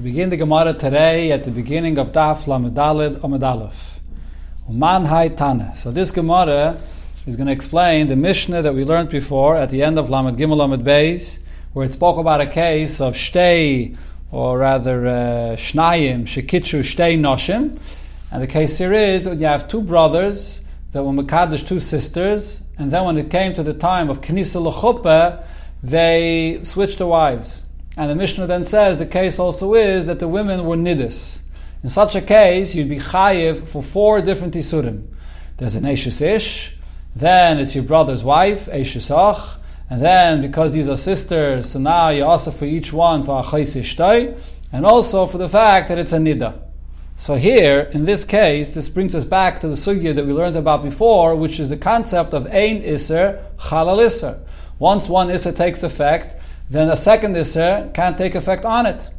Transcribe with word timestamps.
We 0.00 0.12
begin 0.12 0.30
the 0.30 0.38
Gemara 0.38 0.72
today 0.72 1.30
at 1.30 1.44
the 1.44 1.50
beginning 1.50 1.98
of 1.98 2.10
Daf 2.10 2.46
Lamedalid 2.46 3.22
Aleph. 3.22 4.00
Uman 4.66 5.04
Hai. 5.04 5.74
So 5.74 5.90
this 5.90 6.10
Gemara 6.10 6.80
is 7.26 7.36
going 7.36 7.48
to 7.48 7.52
explain 7.52 8.08
the 8.08 8.16
Mishnah 8.16 8.62
that 8.62 8.74
we 8.74 8.86
learned 8.86 9.10
before 9.10 9.58
at 9.58 9.68
the 9.68 9.82
end 9.82 9.98
of 9.98 10.08
Lamed 10.08 10.38
Gimel 10.38 10.56
Lamed 10.56 10.86
Beis, 10.86 11.40
where 11.74 11.84
it 11.84 11.92
spoke 11.92 12.16
about 12.16 12.40
a 12.40 12.46
case 12.46 13.02
of 13.02 13.12
Shtei, 13.12 13.94
or 14.30 14.56
rather 14.56 15.06
uh, 15.06 15.12
Shnayim, 15.56 16.22
Shekitchu 16.22 16.80
Shtei 16.80 17.20
Noshim. 17.20 17.78
And 18.32 18.42
the 18.42 18.46
case 18.46 18.78
here 18.78 18.94
is 18.94 19.26
that 19.26 19.36
you 19.36 19.44
have 19.44 19.68
two 19.68 19.82
brothers 19.82 20.62
that 20.92 21.04
were 21.04 21.12
Makadish, 21.12 21.68
two 21.68 21.78
sisters, 21.78 22.62
and 22.78 22.90
then 22.90 23.04
when 23.04 23.18
it 23.18 23.30
came 23.30 23.52
to 23.52 23.62
the 23.62 23.74
time 23.74 24.08
of 24.08 24.22
Knisa 24.22 24.62
L'chuppah, 24.62 25.44
they 25.82 26.60
switched 26.62 26.96
their 26.96 27.06
wives. 27.06 27.64
And 28.00 28.08
the 28.08 28.14
Mishnah 28.14 28.46
then 28.46 28.64
says 28.64 28.98
the 28.98 29.04
case 29.04 29.38
also 29.38 29.74
is 29.74 30.06
that 30.06 30.20
the 30.20 30.26
women 30.26 30.64
were 30.64 30.74
nidus. 30.74 31.40
In 31.82 31.90
such 31.90 32.16
a 32.16 32.22
case, 32.22 32.74
you'd 32.74 32.88
be 32.88 32.98
chayiv 32.98 33.66
for 33.66 33.82
four 33.82 34.22
different 34.22 34.54
isurim. 34.54 35.08
There's 35.58 35.74
an 35.74 35.84
Eishis 35.84 36.22
Ish, 36.22 36.78
then 37.14 37.58
it's 37.58 37.74
your 37.74 37.84
brother's 37.84 38.24
wife, 38.24 38.70
Eishis 38.72 39.10
Ach, 39.10 39.58
and 39.90 40.00
then 40.00 40.40
because 40.40 40.72
these 40.72 40.88
are 40.88 40.96
sisters, 40.96 41.68
so 41.68 41.78
now 41.78 42.08
you 42.08 42.24
also 42.24 42.50
for 42.50 42.64
each 42.64 42.90
one 42.90 43.22
for 43.22 43.38
a 43.38 43.42
Achais 43.42 43.78
Ishtay, 43.78 44.40
and 44.72 44.86
also 44.86 45.26
for 45.26 45.36
the 45.36 45.50
fact 45.50 45.88
that 45.88 45.98
it's 45.98 46.14
a 46.14 46.18
nida. 46.18 46.58
So 47.16 47.34
here, 47.34 47.80
in 47.92 48.06
this 48.06 48.24
case, 48.24 48.70
this 48.70 48.88
brings 48.88 49.14
us 49.14 49.26
back 49.26 49.60
to 49.60 49.68
the 49.68 49.74
sugya 49.74 50.14
that 50.14 50.24
we 50.24 50.32
learned 50.32 50.56
about 50.56 50.82
before, 50.82 51.36
which 51.36 51.60
is 51.60 51.68
the 51.68 51.76
concept 51.76 52.32
of 52.32 52.46
ein 52.46 52.82
iser, 52.82 53.44
chalal 53.58 54.02
iser. 54.02 54.40
Once 54.78 55.06
one 55.06 55.30
iser 55.30 55.52
takes 55.52 55.82
effect, 55.82 56.39
then 56.70 56.88
a 56.88 56.96
second 56.96 57.34
Isser 57.34 57.88
uh, 57.88 57.90
can't 57.90 58.16
take 58.16 58.36
effect 58.36 58.64
on 58.64 58.86
it. 58.86 59.10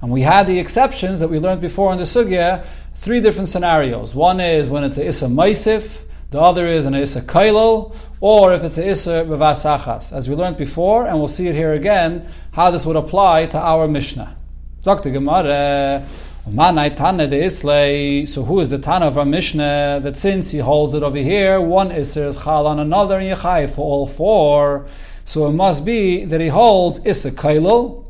And 0.00 0.10
we 0.10 0.22
had 0.22 0.46
the 0.46 0.58
exceptions 0.58 1.20
that 1.20 1.28
we 1.28 1.38
learned 1.38 1.60
before 1.60 1.92
in 1.92 1.98
the 1.98 2.04
Sugya, 2.04 2.66
three 2.94 3.20
different 3.20 3.50
scenarios. 3.50 4.14
One 4.14 4.40
is 4.40 4.70
when 4.70 4.84
it's 4.84 4.96
a 4.96 5.06
Issa 5.06 5.26
Maisif, 5.26 6.04
the 6.30 6.40
other 6.40 6.66
is 6.66 6.86
an 6.86 6.94
Issa 6.94 7.22
Kailal, 7.22 7.94
or 8.20 8.54
if 8.54 8.64
it's 8.64 8.78
a 8.78 8.88
Issa 8.88 9.24
Bevasachas. 9.28 10.12
As 10.12 10.28
we 10.28 10.34
learned 10.34 10.56
before, 10.56 11.06
and 11.06 11.18
we'll 11.18 11.28
see 11.28 11.46
it 11.46 11.54
here 11.54 11.74
again, 11.74 12.26
how 12.52 12.70
this 12.70 12.86
would 12.86 12.96
apply 12.96 13.46
to 13.46 13.58
our 13.58 13.86
Mishnah. 13.86 14.34
Dr. 14.82 15.10
Gemara, 15.10 16.06
Islay, 16.46 18.26
so 18.26 18.42
who 18.44 18.60
is 18.60 18.70
the 18.70 18.78
Tana 18.78 19.06
of 19.06 19.16
our 19.16 19.24
Mishnah 19.24 20.00
that 20.02 20.16
since 20.16 20.50
he 20.50 20.58
holds 20.58 20.94
it 20.94 21.02
over 21.02 21.18
here, 21.18 21.60
one 21.60 21.90
Isser 21.90 22.26
is 22.26 22.38
Chal 22.42 22.66
on 22.66 22.78
another 22.78 23.18
and 23.18 23.38
Yechai 23.38 23.68
for 23.70 23.82
all 23.82 24.06
four, 24.06 24.86
so 25.24 25.46
it 25.46 25.52
must 25.52 25.84
be 25.84 26.24
that 26.24 26.40
he 26.40 26.48
holds 26.48 27.00
Issa 27.04 27.30
Kailul, 27.32 28.06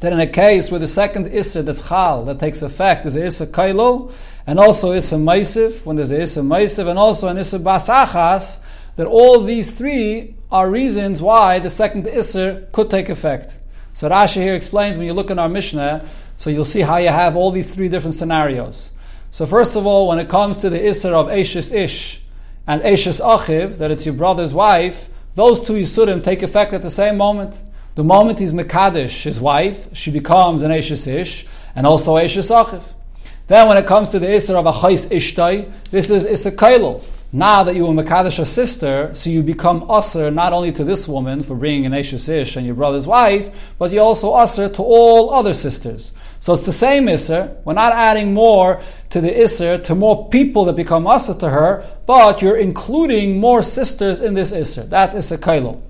that 0.00 0.12
in 0.12 0.20
a 0.20 0.26
case 0.26 0.70
where 0.70 0.80
the 0.80 0.86
second 0.86 1.28
Issa 1.28 1.62
that's 1.62 1.88
Chal, 1.88 2.24
that 2.26 2.38
takes 2.38 2.62
effect, 2.62 3.04
is 3.04 3.16
Issa 3.16 3.48
Kailul, 3.48 4.12
and 4.46 4.58
also 4.58 4.92
Issa 4.92 5.16
Maisif, 5.16 5.84
when 5.84 5.96
there's 5.96 6.12
Issa 6.12 6.40
Maisif, 6.40 6.88
and 6.88 6.98
also 6.98 7.28
an 7.28 7.36
Issa 7.36 7.58
Basachas, 7.58 8.62
that 8.96 9.06
all 9.06 9.42
these 9.42 9.72
three 9.72 10.34
are 10.50 10.70
reasons 10.70 11.20
why 11.20 11.58
the 11.58 11.70
second 11.70 12.06
Issa 12.06 12.68
could 12.72 12.88
take 12.88 13.08
effect. 13.08 13.58
So 13.92 14.08
Rashi 14.08 14.42
here 14.42 14.54
explains 14.54 14.96
when 14.96 15.06
you 15.06 15.12
look 15.12 15.30
in 15.30 15.38
our 15.38 15.48
Mishnah, 15.48 16.06
so 16.36 16.50
you'll 16.50 16.64
see 16.64 16.80
how 16.80 16.96
you 16.96 17.08
have 17.08 17.36
all 17.36 17.50
these 17.50 17.74
three 17.74 17.88
different 17.88 18.14
scenarios. 18.14 18.92
So 19.30 19.44
first 19.44 19.76
of 19.76 19.86
all, 19.86 20.08
when 20.08 20.18
it 20.18 20.28
comes 20.28 20.60
to 20.62 20.70
the 20.70 20.82
Issa 20.82 21.12
of 21.12 21.26
Ashis 21.26 21.74
Ish 21.74 22.22
and 22.66 22.80
Ashis 22.82 23.20
Achiv, 23.20 23.78
that 23.78 23.90
it's 23.90 24.06
your 24.06 24.14
brother's 24.14 24.54
wife, 24.54 25.10
those 25.38 25.60
two 25.60 25.74
Yisurim 25.74 26.20
take 26.22 26.42
effect 26.42 26.72
at 26.72 26.82
the 26.82 26.90
same 26.90 27.16
moment. 27.16 27.62
The 27.94 28.02
moment 28.02 28.40
he's 28.40 28.52
Mekadesh, 28.52 29.22
his 29.22 29.40
wife, 29.40 29.88
she 29.96 30.10
becomes 30.10 30.64
an 30.64 30.72
Eishes 30.72 31.06
Ish, 31.06 31.46
and 31.76 31.86
also 31.86 32.16
Eishes 32.16 32.50
Achiv. 32.50 32.92
Then 33.46 33.68
when 33.68 33.78
it 33.78 33.86
comes 33.86 34.08
to 34.08 34.18
the 34.18 34.26
Isser 34.26 34.56
of 34.56 34.64
Achais 34.64 35.08
Ishtai, 35.08 35.72
this 35.92 36.10
is 36.10 36.26
Issa 36.26 36.50
Kailul. 36.52 37.04
Now 37.30 37.62
that 37.62 37.76
you 37.76 37.86
were 37.86 37.92
Mekadesh 38.02 38.40
a 38.40 38.44
sister, 38.44 39.14
so 39.14 39.30
you 39.30 39.44
become 39.44 39.82
Usr 39.82 40.34
not 40.34 40.52
only 40.52 40.72
to 40.72 40.82
this 40.82 41.06
woman 41.06 41.44
for 41.44 41.54
bringing 41.54 41.86
an 41.86 41.92
Eishes 41.92 42.28
Ish 42.28 42.56
and 42.56 42.66
your 42.66 42.74
brother's 42.74 43.06
wife, 43.06 43.48
but 43.78 43.92
you 43.92 44.00
also 44.00 44.32
Usr 44.32 44.74
to 44.74 44.82
all 44.82 45.32
other 45.32 45.54
sisters. 45.54 46.12
So 46.40 46.52
it's 46.52 46.66
the 46.66 46.72
same 46.72 47.06
Isser. 47.06 47.56
We're 47.64 47.72
not 47.72 47.92
adding 47.92 48.32
more 48.32 48.80
to 49.10 49.20
the 49.20 49.30
Isser, 49.30 49.82
to 49.84 49.94
more 49.94 50.28
people 50.28 50.64
that 50.66 50.76
become 50.76 51.04
Usr 51.04 51.38
to 51.40 51.50
her, 51.50 51.84
but 52.06 52.40
you're 52.40 52.56
including 52.56 53.40
more 53.40 53.62
sisters 53.62 54.20
in 54.20 54.34
this 54.34 54.52
Isser. 54.52 54.88
That's 54.88 55.14
Issa 55.14 55.38
Kailul. 55.38 55.80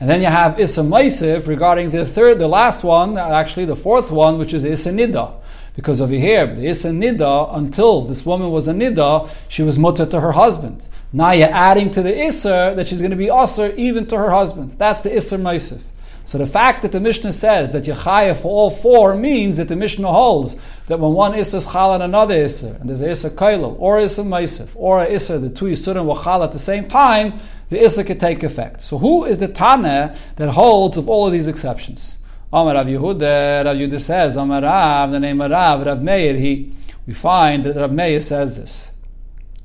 And 0.00 0.10
then 0.10 0.20
you 0.20 0.26
have 0.26 0.60
Issa 0.60 0.82
Maisiv 0.82 1.46
regarding 1.46 1.90
the 1.90 2.04
third, 2.04 2.38
the 2.38 2.48
last 2.48 2.84
one, 2.84 3.16
actually 3.16 3.64
the 3.64 3.76
fourth 3.76 4.10
one, 4.10 4.38
which 4.38 4.52
is 4.52 4.64
Issa 4.64 4.90
Nida. 4.90 5.40
Because 5.76 6.02
over 6.02 6.14
here, 6.14 6.54
the 6.54 6.66
Issa 6.66 6.90
Nida, 6.90 7.56
until 7.56 8.02
this 8.02 8.26
woman 8.26 8.50
was 8.50 8.68
a 8.68 8.72
Nida, 8.72 9.30
she 9.48 9.62
was 9.62 9.78
mutter 9.78 10.04
to 10.06 10.20
her 10.20 10.32
husband. 10.32 10.86
Now 11.12 11.30
you're 11.32 11.48
adding 11.48 11.90
to 11.92 12.02
the 12.02 12.12
Isser 12.12 12.76
that 12.76 12.88
she's 12.88 13.00
going 13.00 13.12
to 13.12 13.16
be 13.16 13.28
Usr 13.28 13.74
even 13.76 14.06
to 14.08 14.16
her 14.16 14.30
husband. 14.30 14.72
That's 14.78 15.00
the 15.00 15.10
Isser 15.10 15.40
Maisiv. 15.40 15.80
So 16.26 16.38
the 16.38 16.46
fact 16.46 16.80
that 16.82 16.92
the 16.92 17.00
Mishnah 17.00 17.32
says 17.32 17.70
that 17.72 17.84
Yechaya 17.84 18.34
for 18.34 18.48
all 18.48 18.70
four 18.70 19.14
means 19.14 19.58
that 19.58 19.68
the 19.68 19.76
Mishnah 19.76 20.10
holds 20.10 20.56
that 20.86 20.98
when 20.98 21.12
one 21.12 21.34
Issa 21.34 21.58
is 21.58 21.70
Chal 21.70 21.92
and 21.92 22.02
another 22.02 22.34
Issa, 22.34 22.78
and 22.80 22.88
there's 22.88 23.02
a 23.02 23.10
Issa 23.10 23.30
Kailal, 23.30 23.76
or 23.78 24.00
Issa 24.00 24.22
Maisif, 24.22 24.70
or 24.74 25.02
a 25.02 25.06
Issa, 25.06 25.38
the 25.38 25.50
two 25.50 25.66
Yisurim 25.66 26.06
will 26.06 26.22
Chal 26.22 26.42
at 26.42 26.52
the 26.52 26.58
same 26.58 26.86
time, 26.88 27.40
the 27.68 27.82
Issa 27.82 28.04
could 28.04 28.20
take 28.20 28.42
effect. 28.42 28.80
So 28.80 28.96
who 28.96 29.24
is 29.24 29.38
the 29.38 29.48
Tana 29.48 30.16
that 30.36 30.50
holds 30.50 30.96
of 30.96 31.10
all 31.10 31.26
of 31.26 31.32
these 31.32 31.46
exceptions? 31.46 32.16
Amar 32.50 32.74
Rav 32.74 32.86
Yehuda, 32.86 33.66
Rav 33.66 33.76
Yehuda 33.76 34.00
says, 34.00 34.36
Amar 34.36 34.62
Rav, 34.62 35.10
the 35.10 35.20
name 35.20 35.42
of 35.42 35.50
Rav, 35.50 35.84
Rav 35.84 36.02
Meir, 36.02 36.36
he, 36.36 36.72
we 37.06 37.12
find 37.12 37.64
that 37.64 37.76
Rav 37.76 37.92
Meir 37.92 38.20
says 38.20 38.56
this. 38.56 38.92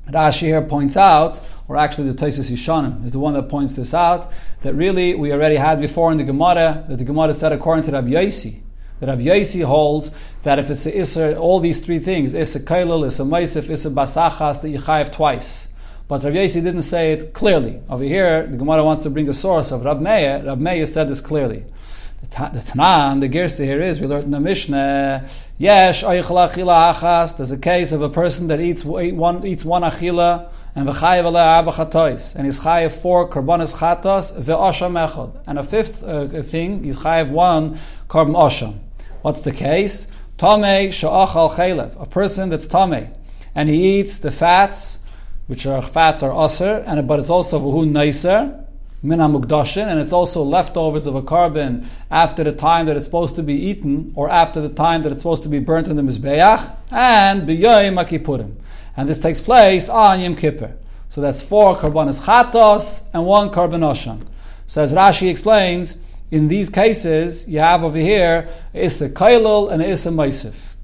Rashi 0.08 0.42
here 0.42 0.62
points 0.62 0.96
out 0.96 1.40
or 1.70 1.76
actually 1.76 2.10
the 2.10 2.26
Taisus 2.26 2.50
Yishanim 2.50 3.04
is 3.04 3.12
the 3.12 3.20
one 3.20 3.32
that 3.34 3.48
points 3.48 3.76
this 3.76 3.94
out, 3.94 4.32
that 4.62 4.74
really 4.74 5.14
we 5.14 5.32
already 5.32 5.54
had 5.54 5.80
before 5.80 6.10
in 6.10 6.18
the 6.18 6.24
Gemara, 6.24 6.84
that 6.88 6.98
the 6.98 7.04
Gemara 7.04 7.32
said 7.32 7.52
according 7.52 7.84
to 7.84 7.92
Rabbi 7.92 8.08
Yaisi, 8.08 8.58
that 8.98 9.06
Rabbi 9.06 9.22
Yaisi 9.22 9.64
holds 9.64 10.10
that 10.42 10.58
if 10.58 10.68
it's 10.68 10.84
a 10.86 10.90
Isser, 10.90 11.38
all 11.38 11.60
these 11.60 11.78
three 11.78 12.00
things, 12.00 12.34
Issa 12.34 12.58
Kailal, 12.58 13.06
Issa 13.06 13.22
Maisif, 13.22 13.70
Issa 13.70 13.90
Basachas, 13.90 14.62
that 14.62 14.68
you 14.68 14.80
chayiv 14.80 15.12
twice. 15.12 15.68
But 16.08 16.24
Rabbi 16.24 16.38
Yaisi 16.38 16.54
didn't 16.54 16.82
say 16.82 17.12
it 17.12 17.34
clearly. 17.34 17.80
Over 17.88 18.02
here, 18.02 18.48
the 18.48 18.56
Gemara 18.56 18.82
wants 18.82 19.04
to 19.04 19.10
bring 19.10 19.28
a 19.28 19.34
source 19.34 19.70
of 19.70 19.84
Rabbi 19.84 20.00
Meir. 20.00 20.42
Rabbi 20.44 20.60
Meir 20.60 20.86
said 20.86 21.06
this 21.06 21.20
clearly. 21.20 21.66
The 22.20 22.26
Tanan, 22.26 23.20
the 23.20 23.28
Gersa 23.28 23.64
here 23.64 23.80
is, 23.80 24.00
we 24.00 24.08
learned 24.08 24.24
in 24.24 24.32
the 24.32 24.40
Mishnah, 24.40 25.28
Yesh, 25.56 26.02
there's 26.02 27.50
a 27.50 27.58
case 27.58 27.92
of 27.92 28.02
a 28.02 28.08
person 28.08 28.48
that 28.48 28.60
eats 28.60 28.84
one, 28.84 29.46
eats 29.46 29.64
one 29.64 29.82
Achila, 29.82 30.48
and 30.74 30.88
v'chayev 30.88 31.24
aleh 31.24 31.44
arba 31.44 31.72
chatois, 31.72 32.34
and 32.36 32.44
he's 32.44 32.60
chayev 32.60 32.92
four 32.92 33.28
karbonis 33.28 33.74
chatos 33.76 34.32
ve'osham 34.38 35.08
echad, 35.08 35.42
and 35.46 35.58
a 35.58 35.62
fifth 35.62 36.02
uh, 36.02 36.28
thing 36.42 36.84
he's 36.84 36.98
chayev 36.98 37.30
one 37.30 37.78
carbon 38.08 38.34
osham. 38.34 38.78
What's 39.22 39.42
the 39.42 39.52
case? 39.52 40.06
Tomei 40.38 40.88
sha'achal 40.88 41.50
chaylev, 41.50 42.00
a 42.00 42.06
person 42.06 42.48
that's 42.48 42.66
tomei, 42.66 43.10
and 43.54 43.68
he 43.68 43.98
eats 43.98 44.18
the 44.18 44.30
fats, 44.30 45.00
which 45.48 45.66
are 45.66 45.82
fats 45.82 46.22
are 46.22 46.32
aser, 46.32 46.84
and 46.86 47.06
but 47.08 47.18
it's 47.18 47.30
also 47.30 47.58
v'hu 47.58 47.90
neiser, 47.90 48.64
mina 49.02 49.28
mukdashin, 49.28 49.88
and 49.88 49.98
it's 49.98 50.12
also 50.12 50.42
leftovers 50.42 51.06
of 51.06 51.14
a 51.16 51.22
carbon 51.22 51.88
after 52.10 52.44
the 52.44 52.52
time 52.52 52.86
that 52.86 52.96
it's 52.96 53.06
supposed 53.06 53.34
to 53.34 53.42
be 53.42 53.54
eaten, 53.54 54.12
or 54.14 54.30
after 54.30 54.60
the 54.60 54.68
time 54.68 55.02
that 55.02 55.10
it's 55.10 55.22
supposed 55.22 55.42
to 55.42 55.48
be 55.48 55.58
burnt 55.58 55.88
in 55.88 55.96
the 55.96 56.02
mizbeach, 56.02 56.76
and 56.92 57.42
b'yoyim 57.48 58.02
akipurim 58.02 58.54
and 59.00 59.08
this 59.08 59.18
takes 59.18 59.40
place 59.40 59.88
on 59.88 60.20
Yom 60.20 60.36
Kippur. 60.36 60.76
So 61.08 61.22
that's 61.22 61.40
four 61.40 61.74
karbanis 61.78 62.20
chatos 62.20 63.06
and 63.14 63.24
one 63.24 63.48
karban 63.48 63.80
osham. 63.80 64.26
So 64.66 64.82
as 64.82 64.92
Rashi 64.92 65.30
explains, 65.30 65.98
in 66.30 66.48
these 66.48 66.68
cases 66.68 67.48
you 67.48 67.60
have 67.60 67.82
over 67.82 67.96
here 67.96 68.50
issa 68.74 69.08
kailul 69.08 69.72
and 69.72 69.82
issa 69.82 70.10
maisif. 70.10 70.74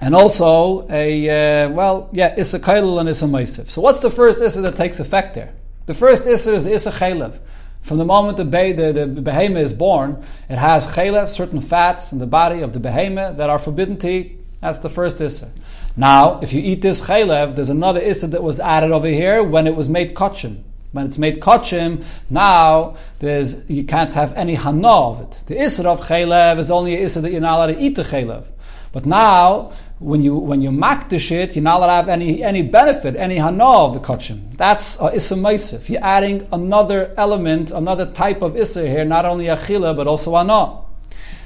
And 0.00 0.14
also 0.14 0.88
a 0.88 1.64
uh, 1.64 1.70
well, 1.70 2.08
yeah, 2.12 2.36
issa 2.38 2.60
kailul 2.60 3.00
and 3.00 3.08
issa 3.08 3.26
maisif. 3.26 3.68
So 3.68 3.82
what's 3.82 3.98
the 3.98 4.12
first 4.12 4.40
issa 4.40 4.60
that 4.60 4.76
takes 4.76 5.00
effect 5.00 5.34
there? 5.34 5.54
The 5.86 5.94
first 5.94 6.28
issa 6.28 6.54
is 6.54 6.62
the 6.62 6.72
issa 6.72 6.92
chaylev. 6.92 7.40
From 7.82 7.98
the 7.98 8.04
moment 8.04 8.36
the, 8.36 8.44
be- 8.44 8.72
the, 8.72 8.92
the 8.92 9.06
behemoth 9.20 9.64
is 9.64 9.72
born, 9.72 10.24
it 10.48 10.56
has 10.56 10.86
chaylev, 10.86 11.28
certain 11.28 11.60
fats 11.60 12.12
in 12.12 12.20
the 12.20 12.26
body 12.26 12.60
of 12.60 12.72
the 12.72 12.80
behemoth 12.80 13.38
that 13.38 13.50
are 13.50 13.58
forbidden 13.58 13.98
to 13.98 14.08
eat. 14.08 14.40
That's 14.60 14.78
the 14.78 14.88
first 14.88 15.20
issa. 15.20 15.50
Now, 15.96 16.40
if 16.40 16.52
you 16.52 16.60
eat 16.60 16.82
this 16.82 17.02
chaylev, 17.02 17.54
there's 17.54 17.70
another 17.70 18.00
issa 18.00 18.26
that 18.28 18.42
was 18.42 18.58
added 18.58 18.90
over 18.90 19.06
here 19.06 19.44
when 19.44 19.68
it 19.68 19.76
was 19.76 19.88
made 19.88 20.14
kachim. 20.14 20.62
When 20.90 21.06
it's 21.06 21.18
made 21.18 21.40
kachim, 21.40 22.04
now 22.28 22.96
there's 23.20 23.68
you 23.68 23.84
can't 23.84 24.12
have 24.14 24.32
any 24.34 24.56
hana 24.56 24.88
of 24.88 25.20
it. 25.20 25.44
The 25.46 25.62
issa 25.62 25.88
of 25.88 26.00
chaylev 26.00 26.58
is 26.58 26.70
only 26.70 26.96
a 26.96 27.04
issa 27.04 27.20
that 27.20 27.30
you're 27.30 27.40
not 27.40 27.56
allowed 27.56 27.74
to 27.74 27.80
eat 27.80 27.94
the 27.94 28.02
chaylev. 28.02 28.46
But 28.90 29.06
now, 29.06 29.72
when 30.00 30.22
you 30.22 30.34
when 30.34 30.62
you 30.62 30.70
makdish 30.70 31.30
it, 31.30 31.54
you're 31.54 31.62
not 31.62 31.78
allowed 31.78 31.88
to 31.88 31.94
have 31.96 32.08
any 32.08 32.42
any 32.42 32.62
benefit, 32.62 33.14
any 33.14 33.36
hana 33.36 33.64
of 33.64 33.94
the 33.94 34.00
kachim. 34.00 34.56
That's 34.56 35.00
a 35.00 35.14
issa 35.14 35.36
meisif. 35.36 35.88
You're 35.88 36.04
adding 36.04 36.48
another 36.50 37.14
element, 37.16 37.70
another 37.70 38.06
type 38.06 38.42
of 38.42 38.56
issa 38.56 38.84
here, 38.86 39.04
not 39.04 39.26
only 39.26 39.46
a 39.46 39.56
achila 39.56 39.96
but 39.96 40.08
also 40.08 40.36
hana. 40.36 40.80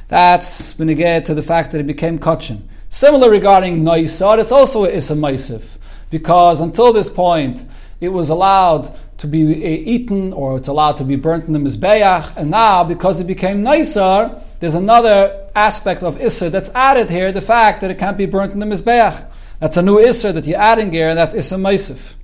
That's 0.09 0.79
when 0.79 0.89
you 0.89 0.95
get 0.95 1.27
to 1.27 1.35
the 1.35 1.43
fact 1.43 1.73
that 1.73 1.81
it 1.81 1.87
became 1.87 2.19
kachin. 2.19 2.63
Similar 2.91 3.31
regarding 3.31 3.83
Naisar, 3.83 4.39
it's 4.39 4.53
also 4.53 4.85
a 4.85 4.89
Issa 4.89 5.15
Maisif, 5.15 5.77
because 6.11 6.61
until 6.63 6.93
this 6.93 7.11
point, 7.11 7.67
it 8.01 8.09
was 8.09 8.31
allowed 8.31 8.97
to 9.19 9.27
be 9.27 9.41
eaten 9.41 10.33
or 10.33 10.57
it's 10.57 10.69
allowed 10.69 10.97
to 10.97 11.05
be 11.05 11.17
burnt 11.17 11.47
in 11.47 11.53
the 11.53 11.59
Mizbeach, 11.59 12.35
and 12.37 12.51
now, 12.51 12.85
because 12.85 13.21
it 13.21 13.27
became 13.27 13.63
Naisar, 13.63 14.43
there's 14.61 14.75
another 14.75 15.51
aspect 15.55 16.03
of 16.03 16.21
Issa 16.21 16.49
that's 16.49 16.71
added 16.71 17.11
here, 17.11 17.31
the 17.31 17.43
fact 17.43 17.83
that 17.83 17.91
it 17.91 17.99
can't 17.99 18.17
be 18.17 18.27
burnt 18.27 18.53
in 18.53 18.59
the 18.59 18.67
Mizbeach. 18.67 19.29
That's 19.61 19.77
a 19.77 19.83
new 19.83 19.99
Issa 19.99 20.33
that 20.33 20.47
you're 20.47 20.61
adding 20.61 20.91
here, 20.91 21.11
and 21.11 21.19
that's 21.19 21.35
Issa 21.35 21.57
Maisif. 21.57 22.15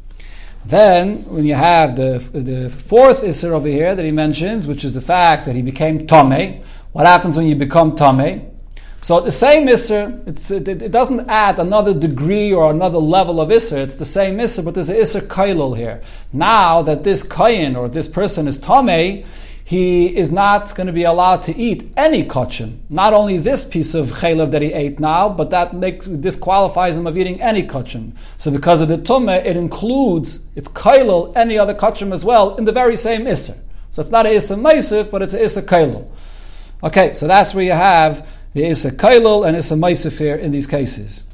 Then, 0.64 1.24
when 1.26 1.44
you 1.44 1.56
have 1.56 1.94
the, 1.96 2.18
the 2.32 2.70
fourth 2.70 3.22
Isser 3.22 3.50
over 3.50 3.68
here 3.68 3.94
that 3.94 4.04
he 4.04 4.12
mentions, 4.12 4.66
which 4.66 4.82
is 4.82 4.94
the 4.94 5.02
fact 5.02 5.44
that 5.44 5.54
he 5.54 5.60
became 5.60 6.06
Tomei, 6.06 6.64
what 6.92 7.06
happens 7.06 7.36
when 7.36 7.46
you 7.46 7.54
become 7.54 7.96
Tomei? 7.96 8.53
So 9.04 9.20
the 9.20 9.30
same 9.30 9.66
Isser, 9.66 10.26
it, 10.26 10.66
it, 10.66 10.90
doesn't 10.90 11.28
add 11.28 11.58
another 11.58 11.92
degree 11.92 12.54
or 12.54 12.70
another 12.70 12.96
level 12.96 13.38
of 13.38 13.50
Isser, 13.50 13.76
it's 13.76 13.96
the 13.96 14.06
same 14.06 14.38
Isser, 14.38 14.64
but 14.64 14.72
there's 14.72 14.88
an 14.88 14.96
Isser 14.96 15.20
Kailul 15.20 15.76
here. 15.76 16.00
Now 16.32 16.80
that 16.80 17.04
this 17.04 17.22
Kayin 17.22 17.76
or 17.76 17.86
this 17.86 18.08
person 18.08 18.48
is 18.48 18.58
Tomei, 18.58 19.26
he 19.62 20.06
is 20.06 20.32
not 20.32 20.74
going 20.74 20.86
to 20.86 20.92
be 20.94 21.02
allowed 21.02 21.42
to 21.42 21.54
eat 21.54 21.92
any 21.98 22.24
kachin. 22.24 22.78
Not 22.88 23.12
only 23.12 23.36
this 23.36 23.66
piece 23.66 23.94
of 23.94 24.08
chaylev 24.08 24.52
that 24.52 24.62
he 24.62 24.72
ate 24.72 24.98
now, 24.98 25.28
but 25.28 25.50
that 25.50 25.74
makes 25.74 26.06
disqualifies 26.06 26.96
him 26.96 27.06
of 27.06 27.18
eating 27.18 27.42
any 27.42 27.62
kachin. 27.62 28.16
So 28.38 28.50
because 28.50 28.80
of 28.80 28.88
the 28.88 28.96
tumah, 28.96 29.44
it 29.44 29.58
includes 29.58 30.40
it's 30.54 30.68
kailul 30.68 31.36
any 31.36 31.58
other 31.58 31.74
kachin 31.74 32.10
as 32.10 32.24
well 32.24 32.56
in 32.56 32.64
the 32.64 32.72
very 32.72 32.96
same 32.96 33.26
isser. 33.26 33.58
So 33.90 34.00
it's 34.00 34.10
not 34.10 34.24
a 34.24 34.30
isser 34.30 34.58
meisif, 34.58 35.10
but 35.10 35.20
it's 35.20 35.34
a 35.34 35.40
isser 35.40 35.62
kailul. 35.62 36.10
Okay, 36.82 37.14
so 37.14 37.26
that's 37.26 37.54
where 37.54 37.64
you 37.64 37.72
have 37.72 38.26
the 38.54 38.62
isser 38.62 38.90
kailul 38.90 39.46
and 39.46 39.56
isser 39.56 39.78
meisif 39.78 40.18
here 40.18 40.36
in 40.36 40.50
these 40.50 40.66
cases. 40.66 41.24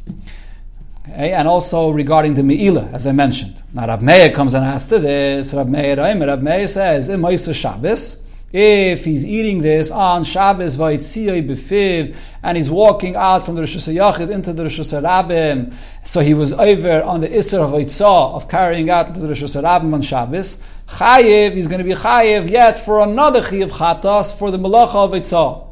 Okay, 1.08 1.32
and 1.32 1.48
also 1.48 1.90
regarding 1.90 2.34
the 2.34 2.42
Me'ila, 2.42 2.88
as 2.92 3.06
I 3.06 3.12
mentioned. 3.12 3.62
Now 3.72 3.88
Rab 3.88 4.00
Meir 4.00 4.30
comes 4.30 4.54
and 4.54 4.64
asks 4.64 4.88
to 4.90 4.98
this. 4.98 5.52
Rab 5.54 5.68
Meir, 5.68 5.96
Rab 5.96 6.40
Meir 6.40 6.66
says, 6.66 7.10
eh, 7.10 7.14
in 7.14 7.20
Moisa 7.20 7.54
Shabbos, 7.54 8.22
if 8.52 9.04
he's 9.04 9.24
eating 9.24 9.60
this 9.60 9.90
on 9.90 10.24
Shabbos 10.24 10.76
va'itzioi 10.76 11.48
befiv, 11.48 12.16
and 12.42 12.56
he's 12.56 12.70
walking 12.70 13.16
out 13.16 13.44
from 13.44 13.54
the 13.54 13.62
Rosh 13.62 13.76
Hashanah 13.76 14.30
into 14.30 14.52
the 14.52 14.64
Rosh 14.64 14.80
Hashanah, 14.80 15.74
so 16.04 16.20
he 16.20 16.34
was 16.34 16.52
over 16.52 17.02
on 17.02 17.20
the 17.20 17.28
Isser 17.28 17.62
of 17.62 17.70
Eitzah, 17.70 18.34
of 18.34 18.48
carrying 18.48 18.90
out 18.90 19.08
into 19.08 19.20
the 19.20 19.28
Rosh 19.28 19.42
Hashanah 19.42 19.92
on 19.92 20.02
Shabbos, 20.02 20.62
Chayiv, 20.88 21.54
he's 21.54 21.66
going 21.66 21.78
to 21.78 21.84
be 21.84 21.94
Chayiv 21.94 22.50
yet 22.50 22.78
for 22.78 23.00
another 23.00 23.40
Chayiv 23.40 23.70
Chatas 23.70 24.36
for 24.36 24.50
the 24.50 24.58
Malacha 24.58 24.96
of 24.96 25.10
Eitzah. 25.12 25.69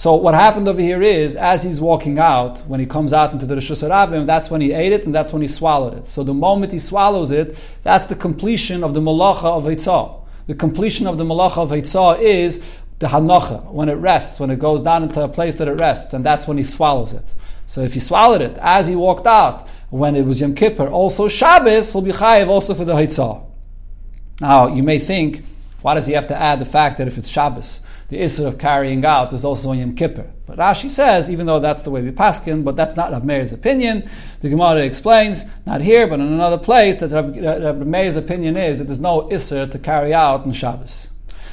So 0.00 0.14
what 0.14 0.32
happened 0.32 0.66
over 0.66 0.80
here 0.80 1.02
is, 1.02 1.36
as 1.36 1.62
he's 1.62 1.78
walking 1.78 2.18
out, 2.18 2.60
when 2.60 2.80
he 2.80 2.86
comes 2.86 3.12
out 3.12 3.34
into 3.34 3.44
the 3.44 3.56
Rosh 3.56 3.70
Hashanah, 3.70 4.24
that's 4.24 4.50
when 4.50 4.62
he 4.62 4.72
ate 4.72 4.94
it 4.94 5.04
and 5.04 5.14
that's 5.14 5.30
when 5.30 5.42
he 5.42 5.46
swallowed 5.46 5.92
it. 5.92 6.08
So 6.08 6.24
the 6.24 6.32
moment 6.32 6.72
he 6.72 6.78
swallows 6.78 7.30
it, 7.30 7.58
that's 7.82 8.06
the 8.06 8.14
completion 8.14 8.82
of 8.82 8.94
the 8.94 9.02
malacha 9.02 9.44
of 9.44 9.64
Eitzah. 9.64 10.26
The 10.46 10.54
completion 10.54 11.06
of 11.06 11.18
the 11.18 11.24
malacha 11.24 11.58
of 11.58 11.68
Eitzah 11.68 12.18
is 12.18 12.64
the 12.98 13.08
hanacha, 13.08 13.70
when 13.72 13.90
it 13.90 13.96
rests, 13.96 14.40
when 14.40 14.50
it 14.50 14.58
goes 14.58 14.80
down 14.80 15.02
into 15.02 15.20
a 15.20 15.28
place 15.28 15.56
that 15.56 15.68
it 15.68 15.74
rests, 15.74 16.14
and 16.14 16.24
that's 16.24 16.48
when 16.48 16.56
he 16.56 16.64
swallows 16.64 17.12
it. 17.12 17.34
So 17.66 17.82
if 17.82 17.92
he 17.92 18.00
swallowed 18.00 18.40
it 18.40 18.56
as 18.62 18.86
he 18.86 18.96
walked 18.96 19.26
out, 19.26 19.68
when 19.90 20.16
it 20.16 20.24
was 20.24 20.40
Yom 20.40 20.54
Kippur, 20.54 20.88
also 20.88 21.28
Shabbos, 21.28 21.94
will 21.94 22.00
be 22.00 22.12
chayiv 22.12 22.48
also 22.48 22.72
for 22.72 22.86
the 22.86 22.94
Haitzah. 22.94 23.44
Now, 24.40 24.74
you 24.74 24.82
may 24.82 24.98
think, 24.98 25.44
why 25.82 25.92
does 25.92 26.06
he 26.06 26.14
have 26.14 26.28
to 26.28 26.34
add 26.34 26.58
the 26.58 26.64
fact 26.64 26.96
that 26.96 27.06
if 27.06 27.18
it's 27.18 27.28
Shabbos? 27.28 27.82
The 28.10 28.18
Isser 28.18 28.46
of 28.46 28.58
carrying 28.58 29.04
out 29.04 29.32
is 29.32 29.44
also 29.44 29.70
on 29.70 29.78
Yom 29.78 29.94
Kippur. 29.94 30.28
But 30.44 30.58
Rashi 30.58 30.90
says, 30.90 31.30
even 31.30 31.46
though 31.46 31.60
that's 31.60 31.84
the 31.84 31.90
way 31.90 32.02
we 32.02 32.10
paskin, 32.10 32.64
but 32.64 32.74
that's 32.74 32.96
not 32.96 33.12
Rav 33.12 33.24
Meir's 33.24 33.52
opinion. 33.52 34.10
The 34.40 34.48
Gemara 34.48 34.80
explains, 34.80 35.44
not 35.64 35.80
here, 35.80 36.08
but 36.08 36.18
in 36.18 36.26
another 36.26 36.58
place, 36.58 36.96
that 36.96 37.12
Rav, 37.12 37.36
Rav 37.36 37.86
Meir's 37.86 38.16
opinion 38.16 38.56
is 38.56 38.78
that 38.78 38.86
there's 38.86 38.98
no 38.98 39.28
Isser 39.28 39.70
to 39.70 39.78
carry 39.78 40.12
out 40.12 40.44
in 40.44 40.52
Shabbos. 40.52 41.08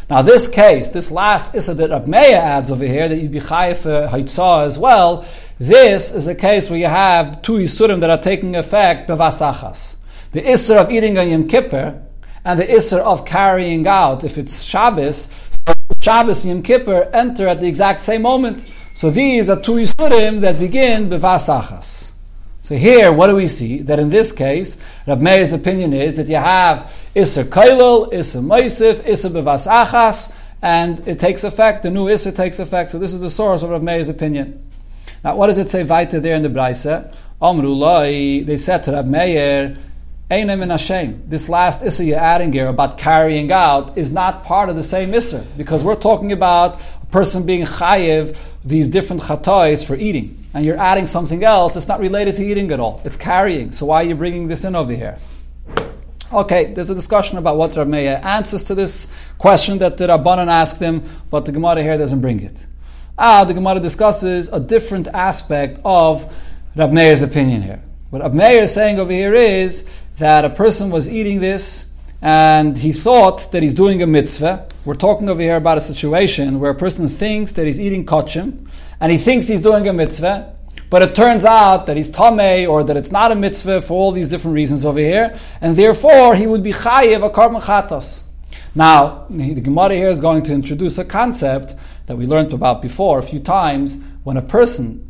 Now, 0.10 0.24
this 0.24 0.48
case, 0.48 0.90
this 0.90 1.12
last 1.12 1.54
Isser 1.54 1.76
that 1.78 1.92
Rav 1.92 2.08
Meir 2.08 2.38
adds 2.38 2.72
over 2.72 2.86
here, 2.86 3.08
that 3.08 3.18
you'd 3.18 3.32
be 3.32 3.40
chayiv 3.40 3.78
for 3.78 4.08
Haitzah 4.08 4.66
as 4.66 4.80
well, 4.80 5.26
this 5.60 6.12
is 6.12 6.28
a 6.28 6.34
case 6.34 6.72
where 6.72 6.80
you 6.80 6.88
have 6.88 7.44
two 7.44 7.58
Yisurim 7.58 8.00
that 8.00 8.10
are 8.10 8.18
taking 8.18 8.56
effect, 8.56 9.08
bevasachas. 9.08 9.98
The 10.32 10.42
Isser 10.42 10.78
of 10.78 10.90
eating 10.90 11.20
on 11.20 11.30
Yom 11.30 11.48
Kippur, 11.48 12.02
and 12.44 12.60
the 12.60 12.66
Isser 12.66 13.00
of 13.00 13.26
carrying 13.26 13.86
out, 13.86 14.24
if 14.24 14.40
it's 14.40 14.64
Shabbos, 14.64 15.28
Shabbos 16.02 16.46
and 16.46 16.54
Yom 16.56 16.62
Kippur 16.64 17.10
enter 17.14 17.48
at 17.48 17.60
the 17.60 17.68
exact 17.68 18.02
same 18.02 18.22
moment. 18.22 18.66
So 18.94 19.10
these 19.10 19.50
are 19.50 19.62
two 19.62 19.74
Yisurim 19.74 20.42
that 20.42 20.60
begin 20.60 21.10
bevasachas. 21.10 22.14
So 22.62 22.76
here, 22.76 23.14
what 23.14 23.28
do 23.28 23.36
we 23.36 23.48
see? 23.48 23.80
That 23.80 23.98
in 23.98 24.10
this 24.10 24.32
case, 24.32 24.78
Rab 25.06 25.22
Meir's 25.22 25.54
opinion 25.54 25.94
is 25.94 26.18
that 26.18 26.28
you 26.28 26.36
have 26.36 26.94
Isser 27.16 27.46
Kailul, 27.46 28.12
Isser 28.12 28.44
Maisif, 28.44 28.96
Isser 29.04 29.32
Bevasachas, 29.32 30.36
and 30.62 31.08
it 31.08 31.20
takes 31.20 31.44
effect, 31.46 31.84
the 31.84 31.92
new 31.92 32.08
Isser 32.08 32.36
takes 32.36 32.60
effect. 32.60 32.92
So 32.92 33.00
this 33.00 33.14
is 33.14 33.22
the 33.22 33.30
source 33.30 33.64
of 33.64 33.70
Rab 33.70 33.84
Meir's 33.84 34.10
opinion. 34.10 34.70
Now, 35.24 35.36
what 35.36 35.48
does 35.48 35.58
it 35.58 35.70
say 35.70 35.84
weiter 35.84 36.20
there 36.20 36.36
in 36.36 36.42
the 36.42 36.50
Braise? 36.50 36.86
Amrullah, 37.42 38.46
they 38.46 38.58
said 38.58 38.84
to 38.84 38.92
Rab 38.92 39.08
Meir. 39.08 39.78
This 40.30 41.48
last 41.48 41.82
Issa 41.86 42.04
you're 42.04 42.20
adding 42.20 42.52
here 42.52 42.68
about 42.68 42.98
carrying 42.98 43.50
out 43.50 43.98
is 43.98 44.12
not 44.12 44.44
part 44.44 44.68
of 44.68 44.76
the 44.76 44.84
same 44.84 45.14
Issa 45.14 45.48
because 45.56 45.86
we're 45.86 45.96
talking 45.96 46.34
about 46.34 46.82
a 47.02 47.06
person 47.06 47.46
being 47.46 47.64
chayiv 47.64 48.36
these 48.66 48.90
different 48.90 49.22
chatois 49.22 49.86
for 49.86 49.96
eating. 49.96 50.46
And 50.54 50.66
you're 50.66 50.78
adding 50.78 51.06
something 51.06 51.46
else 51.46 51.76
that's 51.76 51.88
not 51.88 52.02
related 52.02 52.36
to 52.36 52.46
eating 52.46 52.70
at 52.72 52.80
all. 52.82 53.02
It's 53.06 53.16
carrying. 53.16 53.72
So 53.72 53.86
why 53.86 54.02
are 54.02 54.04
you 54.04 54.16
bringing 54.16 54.50
this 54.50 54.66
in 54.66 54.76
over 54.76 54.94
here? 54.94 55.18
Okay, 56.34 56.74
there's 56.74 56.90
a 56.90 56.96
discussion 56.96 57.38
about 57.38 57.56
what 57.56 57.78
Rav 57.78 57.88
Meir 57.88 58.20
answers 58.22 58.66
to 58.66 58.76
this 58.76 59.10
question 59.38 59.78
that 59.78 59.96
the 59.96 60.08
Rabbanan 60.08 60.50
asked 60.50 60.82
him, 60.82 61.10
but 61.30 61.46
the 61.46 61.54
Gemara 61.54 61.82
here 61.82 61.98
doesn't 61.98 62.20
bring 62.20 62.42
it. 62.42 62.66
Ah, 63.18 63.46
the 63.46 63.54
Gemara 63.54 63.80
discusses 63.80 64.50
a 64.50 64.60
different 64.60 65.08
aspect 65.08 65.80
of 65.86 66.30
Rav 66.76 66.92
Meir's 66.92 67.24
opinion 67.24 67.62
here. 67.62 67.82
What 68.10 68.22
Rav 68.22 68.34
Meir 68.34 68.64
is 68.64 68.74
saying 68.74 69.00
over 69.00 69.12
here 69.12 69.34
is 69.34 69.86
that 70.18 70.46
a 70.46 70.50
person 70.50 70.90
was 70.90 71.10
eating 71.10 71.40
this 71.40 71.88
and 72.22 72.78
he 72.78 72.92
thought 72.92 73.52
that 73.52 73.62
he's 73.62 73.76
doing 73.76 74.02
a 74.02 74.08
mitzvah. 74.08 74.68
We're 74.86 74.96
talking 74.96 75.30
over 75.30 75.42
here 75.42 75.56
about 75.56 75.78
a 75.78 75.82
situation 75.82 76.60
where 76.60 76.72
a 76.72 76.76
person 76.76 77.08
thinks 77.08 77.52
that 77.54 77.66
he's 77.66 77.80
eating 77.80 78.06
kachim 78.06 78.68
and 79.00 79.12
he 79.12 79.18
thinks 79.18 79.48
he's 79.48 79.62
doing 79.62 79.88
a 79.88 79.94
mitzvah, 79.94 80.56
but 80.90 81.04
it 81.04 81.14
turns 81.14 81.46
out 81.46 81.86
that 81.86 81.98
he's 81.98 82.10
tamei 82.10 82.68
or 82.68 82.84
that 82.84 82.98
it's 82.98 83.12
not 83.12 83.32
a 83.32 83.36
mitzvah 83.36 83.82
for 83.84 83.94
all 83.94 84.12
these 84.12 84.30
different 84.30 84.56
reasons 84.56 84.86
over 84.86 85.00
here, 85.00 85.36
and 85.62 85.76
therefore 85.76 86.36
he 86.36 86.48
would 86.48 86.64
be 86.64 86.74
chayiv 86.74 87.24
a 87.24 87.30
karban 87.30 87.62
chatas. 87.62 88.24
Now, 88.74 89.26
the 89.30 89.62
Gemara 89.62 89.96
here 89.96 90.10
is 90.10 90.22
going 90.22 90.44
to 90.44 90.54
introduce 90.54 90.98
a 90.98 91.06
concept 91.06 91.76
that 92.08 92.16
we 92.16 92.26
learned 92.26 92.54
about 92.54 92.82
before 92.82 93.20
a 93.20 93.24
few 93.24 93.40
times. 93.40 93.98
When 94.24 94.38
a 94.38 94.42
person 94.42 95.07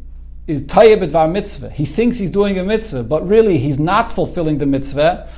is 0.47 0.61
tayyib 0.63 1.11
var 1.11 1.27
mitzvah. 1.27 1.69
He 1.69 1.85
thinks 1.85 2.17
he's 2.17 2.31
doing 2.31 2.57
a 2.57 2.63
mitzvah, 2.63 3.03
but 3.03 3.27
really 3.27 3.57
he's 3.57 3.79
not 3.79 4.13
fulfilling 4.13 4.57
the 4.57 4.65
mitzvah. 4.65 5.29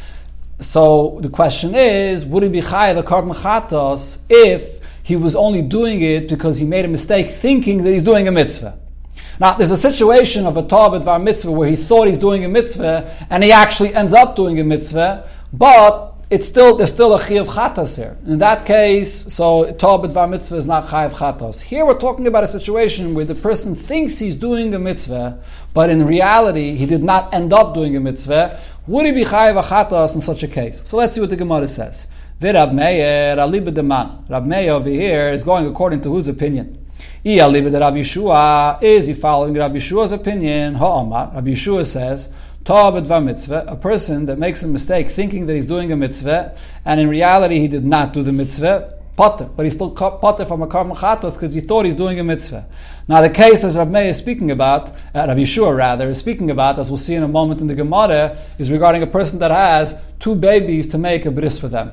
So 0.60 1.20
the 1.22 1.30
question 1.30 1.74
is, 1.74 2.26
would 2.26 2.44
he 2.44 2.50
be 2.50 2.62
chayav 2.62 2.98
a 2.98 3.04
karban 3.04 3.34
chatos 3.34 4.20
if 4.30 4.80
he 5.04 5.16
was 5.16 5.36
only 5.36 5.62
doing 5.62 6.02
it 6.02 6.28
because 6.28 6.58
he 6.58 6.66
made 6.66 6.86
a 6.86 6.90
mistake 6.90 7.32
thinking 7.32 7.84
that 7.84 7.92
he's 7.92 8.04
doing 8.04 8.28
a 8.28 8.32
mitzvah? 8.32 8.78
Now, 9.40 9.56
there's 9.56 9.72
a 9.72 9.78
situation 9.78 10.46
of 10.46 10.58
a 10.58 10.64
Tabit 10.64 11.04
Var 11.04 11.18
mitzvah 11.18 11.52
where 11.52 11.70
he 11.70 11.78
thought 11.78 12.08
he's 12.08 12.20
doing 12.20 12.44
a 12.44 12.50
mitzvah 12.50 13.28
and 13.30 13.42
he 13.44 13.54
actually 13.54 13.96
ends 13.96 14.14
up 14.14 14.36
doing 14.36 14.60
a 14.60 14.64
mitzvah, 14.66 15.30
but 15.54 16.14
it's 16.30 16.48
still 16.48 16.76
there's 16.76 16.92
still 16.92 17.16
a 17.16 17.20
chiyuv 17.20 17.48
chatas 17.48 17.98
here. 17.98 18.16
In 18.26 18.38
that 18.38 18.64
case, 18.66 19.12
so 19.34 19.72
Torah 19.74 20.08
b'dvar 20.08 20.30
mitzvah 20.30 20.58
is 20.58 20.68
not 20.68 20.86
chayiv 20.86 21.14
chatas. 21.14 21.62
Here 21.62 21.84
we're 21.86 21.98
talking 21.98 22.28
about 22.28 22.44
a 22.44 22.48
situation 22.48 23.16
where 23.16 23.26
the 23.26 23.34
person 23.34 23.76
thinks 23.76 24.20
he's 24.20 24.36
doing 24.36 24.72
a 24.76 24.80
mitzvah, 24.80 25.42
but 25.74 25.90
in 25.90 26.06
reality 26.06 26.76
he 26.76 26.86
did 26.86 27.04
not 27.04 27.34
end 27.34 27.52
up 27.52 27.74
doing 27.74 27.96
a 27.96 28.00
mitzvah. 28.00 28.60
Would 28.86 29.08
he 29.08 29.12
be 29.12 29.26
chayiv 29.26 29.60
chatas 29.64 30.14
in 30.14 30.22
such 30.22 30.44
a 30.44 30.48
case? 30.48 30.82
So 30.88 30.98
let's 30.98 31.16
see 31.16 31.22
what 31.22 31.32
the 31.32 31.36
Gemara 31.36 31.68
says. 31.68 32.06
Rab 32.42 32.74
Meir 32.74 33.38
over 34.72 34.90
here 34.90 35.34
is 35.34 35.44
going 35.44 35.66
according 35.66 36.02
to 36.02 36.10
whose 36.10 36.28
opinion? 36.28 36.79
Rabbi 37.26 38.00
Yeshua, 38.00 38.82
is 38.82 39.08
he 39.08 39.14
following 39.14 39.54
Rabbi 39.54 39.76
Yeshua's 39.76 40.14
opinion? 40.14 40.76
Ha'amar. 40.76 41.32
Rabbi 41.34 41.50
Yeshua 41.50 41.86
says, 41.86 42.30
mitzvah, 42.66 43.66
a 43.68 43.76
person 43.76 44.26
that 44.28 44.40
makes 44.40 44.64
a 44.64 44.68
mistake 44.68 45.10
thinking 45.10 45.46
that 45.48 45.54
he's 45.54 45.68
doing 45.68 45.92
a 45.92 45.98
mitzvah, 45.98 46.56
and 46.86 47.00
in 47.00 47.10
reality 47.10 47.60
he 47.60 47.68
did 47.68 47.84
not 47.84 48.14
do 48.14 48.24
the 48.24 48.32
mitzvah, 48.32 48.94
potter, 49.18 49.50
but 49.54 49.66
he's 49.66 49.74
still 49.74 49.92
potter 49.92 50.46
from 50.46 50.62
a 50.62 50.68
karm 50.68 50.96
chatos 50.96 51.34
because 51.34 51.54
he 51.54 51.60
thought 51.60 51.84
he's 51.84 51.98
doing 51.98 52.22
a 52.22 52.24
mitzvah. 52.24 52.66
Now 53.10 53.22
the 53.22 53.30
case 53.30 53.66
as 53.66 53.78
Rabbi 53.78 54.04
is 54.04 54.18
speaking 54.18 54.50
about, 54.50 54.90
uh, 54.90 55.26
Rabbi 55.28 55.42
Yeshua 55.42 55.76
rather, 55.76 56.10
is 56.10 56.20
speaking 56.20 56.50
about, 56.50 56.80
as 56.80 56.90
we'll 56.90 56.98
see 56.98 57.16
in 57.16 57.24
a 57.24 57.28
moment 57.28 57.60
in 57.60 57.68
the 57.68 57.76
Gemara, 57.76 58.38
is 58.58 58.72
regarding 58.72 59.04
a 59.04 59.08
person 59.08 59.40
that 59.40 59.52
has 59.52 60.02
two 60.20 60.36
babies 60.36 60.88
to 60.92 60.98
make 60.98 61.26
a 61.26 61.32
bris 61.32 61.60
for 61.60 61.68
them. 61.68 61.92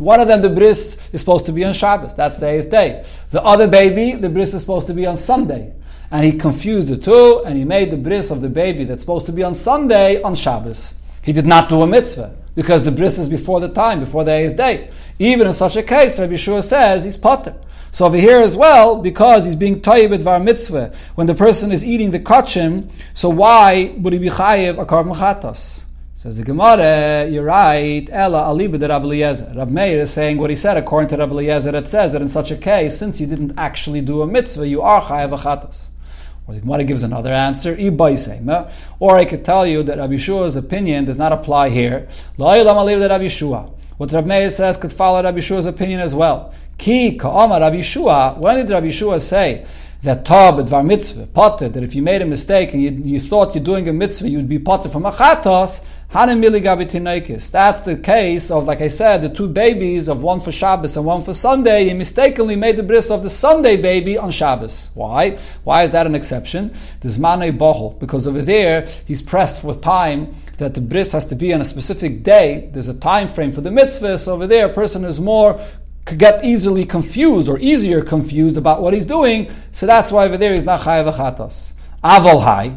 One 0.00 0.20
of 0.20 0.28
them, 0.28 0.42
the 0.42 0.48
bris, 0.48 0.98
is 1.12 1.20
supposed 1.20 1.46
to 1.46 1.52
be 1.52 1.64
on 1.64 1.72
Shabbos. 1.72 2.14
That's 2.14 2.38
the 2.38 2.48
eighth 2.48 2.70
day. 2.70 3.04
The 3.30 3.42
other 3.42 3.68
baby, 3.68 4.14
the 4.14 4.28
bris 4.28 4.54
is 4.54 4.62
supposed 4.62 4.86
to 4.86 4.94
be 4.94 5.06
on 5.06 5.16
Sunday. 5.16 5.72
And 6.10 6.24
he 6.24 6.32
confused 6.32 6.88
the 6.88 6.96
two, 6.96 7.42
and 7.44 7.56
he 7.56 7.64
made 7.64 7.90
the 7.90 7.96
bris 7.96 8.30
of 8.30 8.40
the 8.40 8.48
baby 8.48 8.84
that's 8.84 9.02
supposed 9.02 9.26
to 9.26 9.32
be 9.32 9.42
on 9.42 9.54
Sunday 9.54 10.20
on 10.22 10.34
Shabbos. 10.34 10.96
He 11.22 11.32
did 11.32 11.46
not 11.46 11.68
do 11.68 11.82
a 11.82 11.86
mitzvah 11.86 12.34
because 12.54 12.84
the 12.84 12.90
bris 12.90 13.18
is 13.18 13.28
before 13.28 13.60
the 13.60 13.68
time, 13.68 14.00
before 14.00 14.24
the 14.24 14.32
eighth 14.32 14.56
day. 14.56 14.90
Even 15.18 15.46
in 15.46 15.52
such 15.52 15.76
a 15.76 15.82
case, 15.82 16.18
Rabbi 16.18 16.36
Shua 16.36 16.62
says 16.62 17.04
he's 17.04 17.16
potter. 17.16 17.54
So 17.92 18.06
over 18.06 18.16
here 18.16 18.40
as 18.40 18.56
well, 18.56 18.96
because 18.96 19.44
he's 19.44 19.56
being 19.56 19.80
tayyib 19.80 20.14
at 20.14 20.22
var 20.22 20.38
mitzvah, 20.38 20.92
when 21.16 21.26
the 21.26 21.34
person 21.34 21.72
is 21.72 21.84
eating 21.84 22.10
the 22.10 22.20
kachim, 22.20 22.90
so 23.14 23.28
why 23.28 23.94
would 23.98 24.12
he 24.12 24.18
be 24.18 24.28
chayiv 24.28 24.80
a 24.80 24.86
karb 24.86 25.12
machatas? 25.12 25.84
Says 26.20 26.36
the 26.36 26.44
Gemara, 26.44 27.26
you're 27.30 27.44
right. 27.44 28.06
Ella 28.12 28.42
aliba 28.42 28.78
de 28.78 28.86
Rabbi 28.86 29.06
Eliezer. 29.06 29.54
Rab 29.56 29.70
Meir 29.70 30.00
is 30.00 30.12
saying 30.12 30.36
what 30.36 30.50
he 30.50 30.56
said 30.56 30.76
according 30.76 31.08
to 31.08 31.16
Rabbi 31.16 31.32
Eliezer. 31.32 31.74
It 31.74 31.88
says 31.88 32.12
that 32.12 32.20
in 32.20 32.28
such 32.28 32.50
a 32.50 32.58
case, 32.58 32.98
since 32.98 33.22
you 33.22 33.26
didn't 33.26 33.54
actually 33.56 34.02
do 34.02 34.20
a 34.20 34.26
mitzvah, 34.26 34.68
you 34.68 34.82
are 34.82 35.00
chayav 35.00 35.34
achatas. 35.34 35.88
Or 36.46 36.52
the 36.52 36.60
Gemara 36.60 36.84
gives 36.84 37.04
another 37.04 37.32
answer, 37.32 37.74
or 38.98 39.16
I 39.16 39.24
could 39.24 39.46
tell 39.46 39.66
you 39.66 39.82
that 39.82 39.96
Rabbi 39.96 40.18
Shua's 40.18 40.56
opinion 40.56 41.06
does 41.06 41.16
not 41.16 41.32
apply 41.32 41.70
here. 41.70 42.06
What 42.36 42.66
Rabbi 44.12 44.26
Meir 44.26 44.50
says 44.50 44.76
could 44.76 44.92
follow 44.92 45.22
Rabbi 45.22 45.40
Shua's 45.40 45.64
opinion 45.64 46.00
as 46.00 46.14
well. 46.14 46.52
Ki 46.76 47.16
ka'ama 47.16 47.60
Rabbi 47.60 47.80
Shua, 47.80 48.34
when 48.38 48.56
did 48.56 48.68
Rabbi 48.68 48.90
Shua 48.90 49.20
say 49.20 49.64
that 50.02 50.24
tab 50.24 50.56
dvar 50.56 50.84
mitzvah, 50.84 51.26
potter, 51.26 51.68
that 51.68 51.82
if 51.82 51.94
you 51.94 52.02
made 52.02 52.22
a 52.22 52.26
mistake 52.26 52.72
and 52.72 52.82
you, 52.82 52.90
you 52.90 53.20
thought 53.20 53.54
you're 53.54 53.62
doing 53.64 53.88
a 53.88 53.92
mitzvah, 53.92 54.28
you'd 54.28 54.48
be 54.48 54.58
potter 54.58 54.88
from 54.88 55.02
achatos, 55.02 55.84
that's 56.12 57.84
the 57.84 58.00
case 58.02 58.50
of, 58.50 58.64
like 58.64 58.80
I 58.80 58.88
said, 58.88 59.22
the 59.22 59.28
two 59.28 59.46
babies 59.46 60.08
of 60.08 60.24
one 60.24 60.40
for 60.40 60.50
Shabbos 60.50 60.96
and 60.96 61.06
one 61.06 61.22
for 61.22 61.32
Sunday. 61.32 61.84
He 61.84 61.94
mistakenly 61.94 62.56
made 62.56 62.76
the 62.76 62.82
bris 62.82 63.12
of 63.12 63.22
the 63.22 63.30
Sunday 63.30 63.76
baby 63.76 64.18
on 64.18 64.32
Shabbos. 64.32 64.90
Why? 64.94 65.38
Why 65.62 65.84
is 65.84 65.92
that 65.92 66.06
an 66.06 66.16
exception? 66.16 66.74
There's 67.00 67.16
mane 67.16 67.56
bohol 67.56 67.96
because 68.00 68.26
over 68.26 68.42
there 68.42 68.88
he's 69.04 69.22
pressed 69.22 69.62
for 69.62 69.72
time 69.72 70.34
that 70.58 70.74
the 70.74 70.80
bris 70.80 71.12
has 71.12 71.26
to 71.26 71.36
be 71.36 71.54
on 71.54 71.60
a 71.60 71.64
specific 71.64 72.24
day. 72.24 72.68
There's 72.72 72.88
a 72.88 72.94
time 72.94 73.28
frame 73.28 73.52
for 73.52 73.60
the 73.60 73.70
mitzvah. 73.70 74.18
So 74.18 74.34
over 74.34 74.48
there, 74.48 74.66
a 74.66 74.74
person 74.74 75.04
is 75.04 75.20
more 75.20 75.60
could 76.04 76.18
get 76.18 76.44
easily 76.44 76.84
confused 76.84 77.48
or 77.48 77.58
easier 77.58 78.02
confused 78.02 78.56
about 78.56 78.82
what 78.82 78.94
he's 78.94 79.06
doing. 79.06 79.50
So 79.72 79.86
that's 79.86 80.10
why 80.10 80.24
over 80.24 80.36
there 80.36 80.54
he's 80.54 80.64
not 80.64 80.80
chayav 80.80 81.12
achatos. 81.12 81.74
Aval 82.02 82.42
hai. 82.42 82.76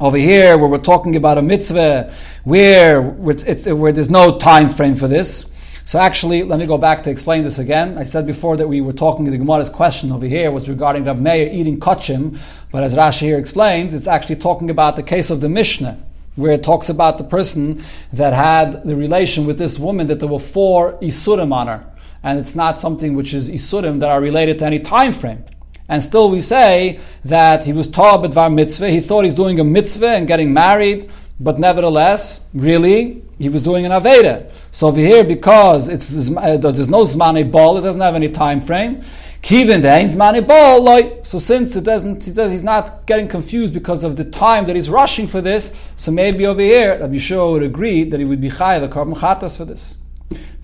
Over 0.00 0.16
here, 0.16 0.58
where 0.58 0.68
we're 0.68 0.78
talking 0.78 1.16
about 1.16 1.38
a 1.38 1.42
mitzvah, 1.42 2.12
where 2.42 3.16
it's, 3.30 3.44
it's, 3.44 3.66
where 3.66 3.92
there's 3.92 4.10
no 4.10 4.38
time 4.38 4.68
frame 4.68 4.96
for 4.96 5.06
this. 5.06 5.50
So 5.86 5.98
actually, 5.98 6.42
let 6.42 6.58
me 6.58 6.66
go 6.66 6.78
back 6.78 7.02
to 7.02 7.10
explain 7.10 7.44
this 7.44 7.58
again. 7.58 7.98
I 7.98 8.04
said 8.04 8.26
before 8.26 8.56
that 8.56 8.66
we 8.66 8.80
were 8.80 8.94
talking, 8.94 9.26
the 9.26 9.36
Gemara's 9.36 9.68
question 9.68 10.12
over 10.12 10.26
here 10.26 10.50
was 10.50 10.66
regarding 10.68 11.04
Rab 11.04 11.20
Meir 11.20 11.46
eating 11.52 11.78
kachim, 11.78 12.38
but 12.72 12.82
as 12.82 12.96
Rashi 12.96 13.20
here 13.20 13.38
explains, 13.38 13.92
it's 13.92 14.06
actually 14.06 14.36
talking 14.36 14.70
about 14.70 14.96
the 14.96 15.02
case 15.02 15.30
of 15.30 15.42
the 15.42 15.48
Mishnah, 15.50 15.98
where 16.36 16.52
it 16.52 16.62
talks 16.62 16.88
about 16.88 17.18
the 17.18 17.24
person 17.24 17.84
that 18.14 18.32
had 18.32 18.82
the 18.84 18.96
relation 18.96 19.44
with 19.44 19.58
this 19.58 19.78
woman, 19.78 20.06
that 20.06 20.20
there 20.20 20.28
were 20.28 20.38
four 20.38 20.94
isurim 21.00 21.52
on 21.52 21.66
her, 21.66 21.84
and 22.24 22.38
it's 22.38 22.56
not 22.56 22.78
something 22.80 23.14
which 23.14 23.34
is 23.34 23.50
isurim 23.50 24.00
that 24.00 24.10
are 24.10 24.20
related 24.20 24.58
to 24.58 24.64
any 24.64 24.80
time 24.80 25.12
frame. 25.12 25.44
And 25.88 26.02
still 26.02 26.30
we 26.30 26.40
say 26.40 26.98
that 27.26 27.66
he 27.66 27.72
was 27.74 27.86
taught 27.86 28.24
B'dvar 28.24 28.52
mitzvah. 28.52 28.88
He 28.88 29.00
thought 29.00 29.24
he's 29.24 29.34
doing 29.34 29.60
a 29.60 29.64
mitzvah 29.64 30.08
and 30.08 30.26
getting 30.26 30.54
married, 30.54 31.10
but 31.38 31.58
nevertheless, 31.58 32.48
really, 32.54 33.22
he 33.38 33.50
was 33.50 33.60
doing 33.60 33.84
an 33.84 33.92
Aveda. 33.92 34.50
So 34.70 34.88
over 34.88 34.98
here, 34.98 35.22
because 35.22 35.90
it's, 35.90 36.34
uh, 36.34 36.56
there's 36.56 36.88
no 36.88 37.02
Zmane 37.02 37.52
ball, 37.52 37.76
it 37.76 37.82
doesn't 37.82 38.00
have 38.00 38.14
any 38.14 38.30
time 38.30 38.60
frame. 38.60 39.02
Kivin 39.42 39.82
the 39.82 39.88
Zmane 39.88 40.46
ball, 40.46 40.80
like, 40.80 41.26
so 41.26 41.38
since 41.38 41.76
it 41.76 41.84
doesn't, 41.84 42.26
it 42.26 42.34
does, 42.34 42.50
he's 42.50 42.64
not 42.64 43.06
getting 43.06 43.28
confused 43.28 43.74
because 43.74 44.02
of 44.02 44.16
the 44.16 44.24
time 44.24 44.64
that 44.66 44.74
he's 44.74 44.88
rushing 44.88 45.26
for 45.26 45.42
this, 45.42 45.70
so 45.96 46.10
maybe 46.10 46.46
over 46.46 46.62
here, 46.62 46.98
Rabbi 46.98 47.18
Shua 47.18 47.50
would 47.50 47.62
agree 47.62 48.04
that 48.04 48.18
he 48.18 48.24
would 48.24 48.40
be 48.40 48.48
chayav 48.48 48.82
a 48.82 48.88
carbon 48.88 49.14
chatas 49.14 49.58
for 49.58 49.66
this. 49.66 49.98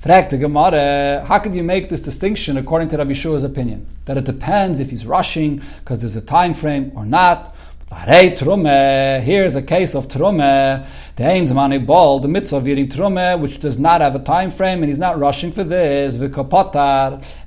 Fragt 0.03 0.39
Gemara, 0.39 1.25
how 1.27 1.39
could 1.39 1.55
you 1.55 1.63
make 1.63 1.89
this 1.89 2.01
distinction 2.01 2.57
according 2.57 2.89
to 2.89 2.97
Rabbi 2.97 3.13
Shua's 3.13 3.45
opinion? 3.45 3.87
That 4.07 4.17
it 4.17 4.25
depends 4.25 4.81
if 4.81 4.91
he's 4.91 5.05
rushing 5.07 5.63
because 5.79 6.01
there's 6.01 6.17
a 6.17 6.23
time 6.23 6.55
frame 6.55 6.93
or 6.95 7.05
not. 7.05 7.55
Here's 7.93 9.57
a 9.57 9.63
case 9.63 9.97
of 9.97 10.07
trume. 10.07 10.87
The 11.17 11.23
Einzmani 11.25 11.85
ball, 11.85 12.21
the 12.21 12.29
mitzvah 12.29 12.59
of 12.59 12.69
eating 12.69 12.89
trume, 12.89 13.41
which 13.41 13.59
does 13.59 13.81
not 13.81 14.01
have 14.01 14.15
a 14.15 14.21
time 14.21 14.53
frame, 14.53 14.79
and 14.79 14.89
he's 14.89 15.01
not 15.01 15.19
rushing 15.19 15.51
for 15.51 15.65
this. 15.65 16.15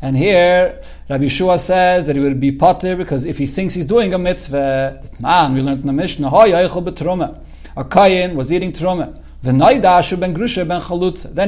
And 0.02 0.18
here, 0.18 0.82
Rabbi 1.10 1.28
Shua 1.28 1.58
says 1.58 2.06
that 2.08 2.18
he 2.18 2.22
would 2.22 2.42
be 2.42 2.52
potter 2.52 2.98
because 2.98 3.24
if 3.24 3.38
he 3.38 3.48
thinks 3.48 3.74
he's 3.74 3.86
doing 3.86 4.14
a 4.14 4.20
mitzvah, 4.20 5.02
man, 5.22 5.54
we 5.54 5.62
learned 5.62 5.80
in 5.80 5.88
the 5.88 5.94
Mishnah, 5.94 6.28
a 6.28 7.84
kayin 7.86 8.36
was 8.36 8.52
eating 8.52 8.74
trume. 8.74 9.23
Then 9.44 9.60
he 9.60 9.82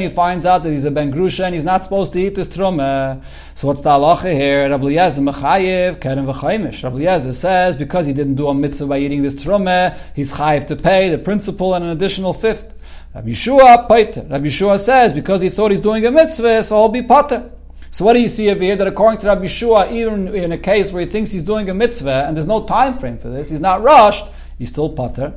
finds 0.10 0.46
out 0.46 0.64
that 0.64 0.70
he's 0.70 0.84
a 0.84 0.92
ben 0.92 1.14
grusha 1.14 1.46
and 1.46 1.54
he's 1.54 1.64
not 1.64 1.82
supposed 1.82 2.12
to 2.12 2.20
eat 2.20 2.36
this 2.36 2.50
truma. 2.50 3.24
So 3.54 3.70
what's 3.70 3.84
the 3.84 3.90
halacha 3.92 4.34
here? 4.34 4.70
Rabbi 4.70 4.84
Eliezer 4.84 5.22
mechayev 5.22 6.02
keren 6.02 6.26
v'chayimish. 6.26 6.84
Rabbi 6.84 6.98
Eliezer 6.98 7.32
says 7.32 7.78
because 7.78 8.06
he 8.06 8.12
didn't 8.12 8.36
do 8.36 8.50
a 8.50 8.54
mitzvah 8.54 8.88
by 8.88 8.98
eating 8.98 9.24
this 9.24 9.42
truma, 9.42 9.98
he's 10.14 10.34
chayev 10.34 10.68
to 10.68 10.76
pay 10.76 11.10
the 11.10 11.18
principal 11.18 11.74
and 11.74 11.86
an 11.86 11.92
additional 11.92 12.34
fifth. 12.34 12.74
Rabbi 13.14 13.30
Yeshua 13.30 13.88
paiter. 13.88 14.30
Rabbi 14.30 14.48
Yeshua 14.48 14.78
says 14.78 15.14
because 15.14 15.40
he 15.40 15.50
thought 15.50 15.72
he's 15.72 15.80
doing 15.80 16.06
a 16.06 16.12
mitzvah, 16.12 16.66
so 16.66 16.76
he'll 16.82 16.90
be 16.90 17.02
pater. 17.02 17.50
So 17.92 18.04
what 18.04 18.12
do 18.12 18.20
you 18.20 18.28
see 18.28 18.50
over 18.50 18.60
here? 18.60 18.76
That 18.76 18.88
according 18.88 19.22
to 19.22 19.28
Rabbi 19.28 19.46
Yeshua, 19.46 19.94
even 19.94 20.36
in 20.36 20.52
a 20.52 20.58
case 20.58 20.92
where 20.92 21.06
he 21.06 21.10
thinks 21.10 21.32
he's 21.32 21.44
doing 21.44 21.70
a 21.70 21.74
mitzvah 21.74 22.26
and 22.28 22.36
there's 22.36 22.46
no 22.46 22.66
time 22.66 23.00
frame 23.00 23.18
for 23.18 23.30
this, 23.30 23.50
he's 23.50 23.62
not 23.62 23.82
rushed, 23.82 24.26
he's 24.58 24.68
still 24.68 24.90
pater. 24.90 25.34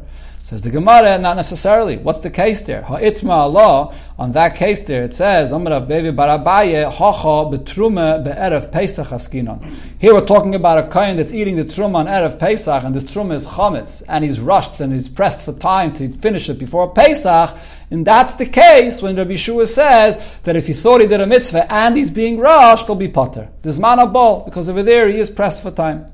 Says 0.48 0.62
the 0.62 0.70
Gemara, 0.70 1.18
not 1.18 1.36
necessarily. 1.36 1.98
What's 1.98 2.20
the 2.20 2.30
case 2.30 2.62
there? 2.62 2.80
Ha'itma 2.80 3.32
Allah, 3.32 3.94
on 4.18 4.32
that 4.32 4.56
case 4.56 4.80
there, 4.80 5.04
it 5.04 5.12
says, 5.12 5.52
Amrav 5.52 5.86
Bevi 5.86 6.10
Barabaye, 6.10 6.90
Pesach 8.72 9.08
askinon. 9.08 9.74
Here 9.98 10.14
we're 10.14 10.24
talking 10.24 10.54
about 10.54 10.78
a 10.78 10.88
kain 10.88 11.16
that's 11.16 11.34
eating 11.34 11.56
the 11.56 11.66
truma 11.66 11.96
on 11.96 12.06
Erev 12.06 12.38
Pesach, 12.38 12.82
and 12.82 12.94
this 12.94 13.04
truma 13.04 13.34
is 13.34 13.46
chametz, 13.46 14.02
and 14.08 14.24
he's 14.24 14.40
rushed 14.40 14.80
and 14.80 14.90
he's 14.90 15.10
pressed 15.10 15.42
for 15.42 15.52
time 15.52 15.92
to 15.92 16.10
finish 16.10 16.48
it 16.48 16.58
before 16.58 16.94
Pesach, 16.94 17.54
and 17.90 18.06
that's 18.06 18.36
the 18.36 18.46
case 18.46 19.02
when 19.02 19.16
Rabbi 19.16 19.36
Shua 19.36 19.66
says 19.66 20.34
that 20.44 20.56
if 20.56 20.66
he 20.66 20.72
thought 20.72 21.02
he 21.02 21.06
did 21.06 21.20
a 21.20 21.26
mitzvah 21.26 21.70
and 21.70 21.94
he's 21.94 22.10
being 22.10 22.38
rushed, 22.38 22.86
he'll 22.86 22.94
be 22.94 23.08
potter. 23.08 23.50
Man 23.78 24.12
ball, 24.14 24.46
because 24.46 24.70
over 24.70 24.82
there 24.82 25.08
he 25.08 25.18
is 25.18 25.28
pressed 25.28 25.62
for 25.62 25.70
time. 25.70 26.10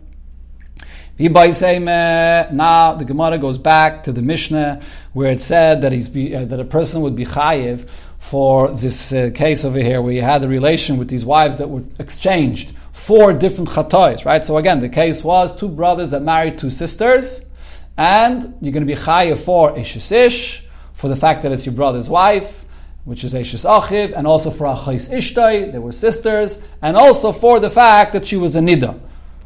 Now 1.16 2.94
the 2.94 3.04
Gemara 3.04 3.38
goes 3.38 3.58
back 3.58 4.02
to 4.04 4.12
the 4.12 4.22
Mishnah 4.22 4.80
where 5.12 5.30
it 5.30 5.40
said 5.40 5.82
that 5.82 5.92
he's 5.92 6.08
be, 6.08 6.34
uh, 6.34 6.44
that 6.46 6.58
a 6.58 6.64
person 6.64 7.02
would 7.02 7.14
be 7.14 7.24
chayiv 7.24 7.88
for 8.18 8.68
this 8.68 9.12
uh, 9.12 9.30
case 9.32 9.64
over 9.64 9.78
here 9.78 10.02
where 10.02 10.12
he 10.12 10.18
had 10.18 10.42
a 10.42 10.48
relation 10.48 10.96
with 10.96 11.08
these 11.08 11.24
wives 11.24 11.58
that 11.58 11.70
were 11.70 11.84
exchanged 12.00 12.72
four 12.90 13.32
different 13.32 13.68
chatois, 13.70 14.24
right? 14.24 14.44
So 14.44 14.56
again, 14.56 14.80
the 14.80 14.88
case 14.88 15.22
was 15.22 15.54
two 15.54 15.68
brothers 15.68 16.10
that 16.10 16.22
married 16.22 16.58
two 16.58 16.70
sisters, 16.70 17.44
and 17.96 18.42
you're 18.60 18.72
going 18.72 18.86
to 18.86 18.92
be 18.92 19.00
chayiv 19.00 19.38
for 19.38 19.72
Ishisish 19.72 20.62
for 20.94 21.08
the 21.08 21.16
fact 21.16 21.42
that 21.42 21.52
it's 21.52 21.64
your 21.64 21.76
brother's 21.76 22.10
wife, 22.10 22.64
which 23.04 23.22
is 23.22 23.34
Eishis 23.34 23.64
Achiv, 23.64 24.16
and 24.16 24.26
also 24.26 24.50
for 24.50 24.66
Achais 24.66 25.12
Ishtai, 25.12 25.70
they 25.70 25.78
were 25.78 25.92
sisters, 25.92 26.62
and 26.82 26.96
also 26.96 27.30
for 27.30 27.60
the 27.60 27.70
fact 27.70 28.14
that 28.14 28.24
she 28.24 28.36
was 28.36 28.56
a 28.56 28.60
Nida. 28.60 28.98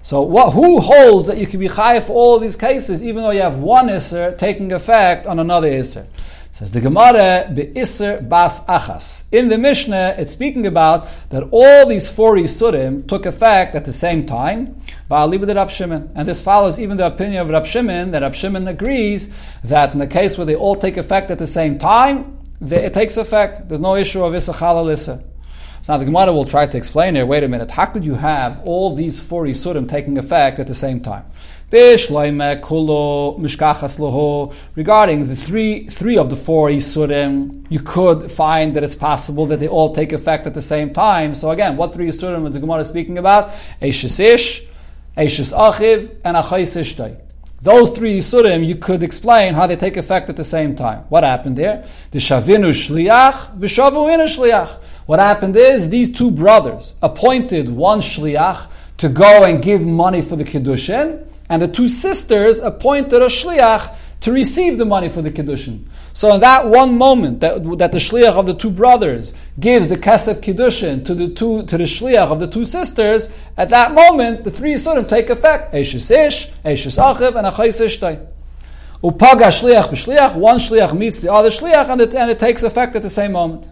So 0.09 0.23
what, 0.23 0.55
who 0.55 0.81
holds 0.81 1.27
that 1.27 1.37
you 1.37 1.47
can 1.47 1.61
be 1.61 1.69
chayiv 1.69 2.05
for 2.05 2.15
all 2.15 2.38
these 2.38 2.57
cases, 2.57 3.05
even 3.05 3.23
though 3.23 3.31
you 3.31 3.43
have 3.43 3.59
one 3.59 3.91
iser 3.91 4.35
taking 4.38 4.73
effect 4.73 5.27
on 5.27 5.38
another 5.38 5.69
iser? 5.69 6.07
Says 6.50 6.73
the 6.73 6.81
Gemara, 6.81 7.55
iser 7.77 8.19
bas 8.23 8.65
achas. 8.65 9.25
In 9.33 9.49
the 9.49 9.59
Mishnah, 9.59 10.15
it's 10.17 10.33
speaking 10.33 10.65
about 10.65 11.09
that 11.29 11.43
all 11.50 11.87
these 11.87 12.09
four 12.09 12.37
isurim 12.37 13.07
took 13.07 13.27
effect 13.27 13.75
at 13.75 13.85
the 13.85 13.93
same 13.93 14.25
time. 14.25 14.81
And 15.11 16.27
this 16.27 16.41
follows 16.41 16.79
even 16.79 16.97
the 16.97 17.05
opinion 17.05 17.43
of 17.43 17.50
Rab 17.50 17.67
Shimon, 17.67 18.12
that 18.12 18.23
Rab 18.23 18.35
Shimon 18.35 18.67
agrees 18.67 19.31
that 19.65 19.93
in 19.93 19.99
the 19.99 20.07
case 20.07 20.38
where 20.38 20.47
they 20.47 20.57
all 20.57 20.75
take 20.75 20.97
effect 20.97 21.31
at 21.31 21.38
the 21.38 21.47
same 21.47 21.79
time, 21.79 22.38
it 22.62 22.95
takes 22.95 23.19
effect. 23.19 23.69
There's 23.69 23.79
no 23.79 23.95
issue 23.95 24.25
of 24.25 24.33
chalal 24.33 24.91
issa. 24.91 25.23
So 25.88 25.95
now 25.95 26.00
the 26.00 26.04
Gemara 26.04 26.35
will 26.35 26.45
try 26.45 26.66
to 26.66 26.76
explain 26.76 27.14
here, 27.14 27.25
wait 27.25 27.42
a 27.42 27.49
minute, 27.49 27.71
how 27.71 27.87
could 27.87 28.04
you 28.04 28.16
have 28.16 28.61
all 28.66 28.95
these 28.95 29.18
four 29.21 29.47
Yisurim 29.47 29.88
taking 29.88 30.18
effect 30.18 30.59
at 30.59 30.66
the 30.66 30.75
same 30.75 31.00
time? 31.00 31.25
Regarding 34.75 35.25
the 35.25 35.35
three 35.35 35.87
three 35.87 36.18
of 36.18 36.28
the 36.28 36.37
four 36.37 36.68
Yisurim, 36.68 37.64
you 37.71 37.80
could 37.80 38.30
find 38.30 38.76
that 38.76 38.85
it's 38.85 38.97
possible 38.97 39.47
that 39.47 39.61
they 39.61 39.68
all 39.68 39.95
take 39.95 40.12
effect 40.12 40.47
at 40.47 40.52
the 40.52 40.61
same 40.61 40.92
time. 40.92 41.35
So 41.35 41.52
again, 41.52 41.78
what 41.78 41.95
three 41.95 42.09
Yisurim 42.09 42.47
is 42.47 42.52
the 42.52 42.61
Gemara 42.61 42.85
speaking 42.85 43.16
about? 43.16 43.52
Eishis 43.80 44.21
Ish, 44.21 44.64
Eishis 45.16 45.54
Achiv, 45.54 46.14
and 46.23 46.37
Achais 46.37 46.76
Ishtay. 46.76 47.18
Those 47.62 47.92
three 47.92 48.18
Yisurim, 48.18 48.62
you 48.64 48.76
could 48.76 49.02
explain 49.02 49.54
how 49.54 49.66
they 49.66 49.76
take 49.76 49.97
effect 49.97 50.28
at 50.28 50.37
the 50.37 50.45
same 50.45 50.76
time. 50.76 51.04
What 51.09 51.25
happened 51.25 51.57
there? 51.57 51.87
The 52.11 52.18
Shavinu 52.18 52.75
Shliach, 52.75 53.59
Vishavu 53.59 54.07
Shliach. 54.26 54.80
What 55.09 55.21
happened 55.21 55.57
is 55.57 55.88
these 55.88 56.11
two 56.11 56.31
brothers 56.31 56.95
appointed 57.00 57.71
one 57.71 58.00
shliach 58.00 58.67
to 58.99 59.09
go 59.09 59.43
and 59.43 59.62
give 59.62 59.87
money 59.87 60.21
for 60.21 60.37
the 60.37 60.45
kiddushin, 60.45 61.27
and 61.49 61.62
the 61.62 61.67
two 61.67 61.88
sisters 61.88 62.61
appointed 62.61 63.23
a 63.23 63.29
shliach 63.29 63.95
to 64.21 64.33
receive 64.33 64.77
the 64.77 64.85
money 64.85 65.09
for 65.09 65.23
the 65.23 65.31
kiddushin. 65.31 65.85
So 66.12 66.35
in 66.35 66.43
that 66.43 66.67
one 66.67 66.99
moment 66.99 67.41
that, 67.41 67.79
that 67.79 67.93
the 67.93 67.97
shliach 67.97 68.37
of 68.37 68.45
the 68.45 68.53
two 68.53 68.71
brothers 68.71 69.33
gives 69.59 69.88
the 69.88 69.97
kesef 69.97 70.43
kiddushin 70.43 71.07
to 71.07 71.15
the 71.15 71.29
two 71.29 71.62
to 71.65 71.79
the 71.79 71.85
shliach 71.85 72.31
of 72.31 72.38
the 72.38 72.47
two 72.47 72.67
sisters, 72.67 73.31
at 73.57 73.71
that 73.71 73.95
moment 73.95 74.45
the 74.45 74.50
three 74.50 74.75
yisurim 74.75 75.09
take 75.09 75.31
effect: 75.31 75.73
eishes 75.73 76.11
ish, 76.11 76.50
eishes 76.67 76.99
achiv, 77.03 77.35
and 77.35 77.47
achayis 77.47 77.81
ishtay. 77.81 78.27
Upaga 79.03 79.49
shliach 79.49 79.88
b'shliach, 79.88 80.35
one 80.35 80.59
shliach 80.59 80.93
meets 80.93 81.23
the 81.23 81.33
other 81.33 81.49
shliach, 81.49 81.88
and 81.88 82.03
it, 82.03 82.15
and 82.15 82.31
it 82.31 82.38
takes 82.38 82.62
effect 82.62 82.95
at 82.95 83.00
the 83.00 83.09
same 83.09 83.33
moment. 83.33 83.71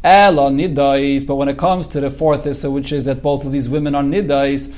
But 0.00 1.34
when 1.34 1.48
it 1.48 1.58
comes 1.58 1.86
to 1.88 2.00
the 2.00 2.10
fourth 2.10 2.46
issa, 2.46 2.70
which 2.70 2.92
is 2.92 3.06
that 3.06 3.20
both 3.20 3.44
of 3.44 3.52
these 3.52 3.68
women 3.68 3.94
are 3.94 4.02
nidais, 4.02 4.72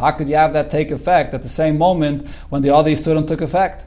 how 0.00 0.10
could 0.12 0.28
you 0.28 0.36
have 0.36 0.52
that 0.52 0.70
take 0.70 0.90
effect 0.90 1.32
at 1.34 1.42
the 1.42 1.48
same 1.48 1.78
moment 1.78 2.28
when 2.50 2.62
the 2.62 2.74
other 2.74 2.90
yisurim 2.90 3.26
took 3.26 3.40
effect? 3.40 3.86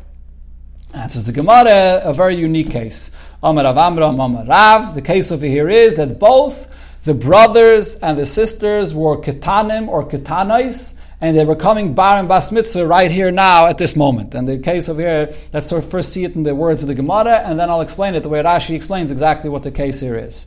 Answers 0.94 1.26
the 1.26 1.34
Gemara, 1.34 2.02
a 2.04 2.14
very 2.14 2.36
unique 2.36 2.72
case. 2.72 3.12
Amar 3.44 3.66
Rav. 3.66 4.96
The 4.96 5.02
case 5.04 5.32
over 5.32 5.46
here 5.46 5.70
is 5.70 5.98
that 5.98 6.18
both 6.18 6.68
the 7.04 7.14
brothers 7.14 7.96
and 7.98 8.18
the 8.18 8.26
sisters 8.26 8.96
were 8.96 9.18
ketanim 9.22 9.88
or 9.88 10.08
ketanais, 10.08 10.96
and 11.20 11.36
they 11.36 11.46
were 11.46 11.56
coming 11.56 11.94
bar 11.94 12.20
and 12.20 12.28
bas 12.28 12.52
mitzvah 12.52 12.86
right 12.86 13.10
here 13.10 13.32
now 13.32 13.66
at 13.66 13.78
this 13.78 13.96
moment. 13.96 14.36
And 14.36 14.48
the 14.48 14.60
case 14.60 14.88
over 14.88 15.02
here, 15.02 15.30
let's 15.52 15.68
sort 15.68 15.84
of 15.84 15.90
first 15.90 16.14
see 16.14 16.24
it 16.24 16.36
in 16.36 16.44
the 16.44 16.54
words 16.54 16.84
of 16.84 16.88
the 16.88 16.96
Gemara, 16.96 17.40
and 17.40 17.60
then 17.60 17.70
I'll 17.70 17.82
explain 17.82 18.14
it 18.16 18.22
the 18.22 18.30
way 18.30 18.42
Rashi 18.44 18.76
explains 18.76 19.10
exactly 19.12 19.50
what 19.50 19.64
the 19.64 19.72
case 19.72 20.00
here 20.00 20.18
is. 20.18 20.46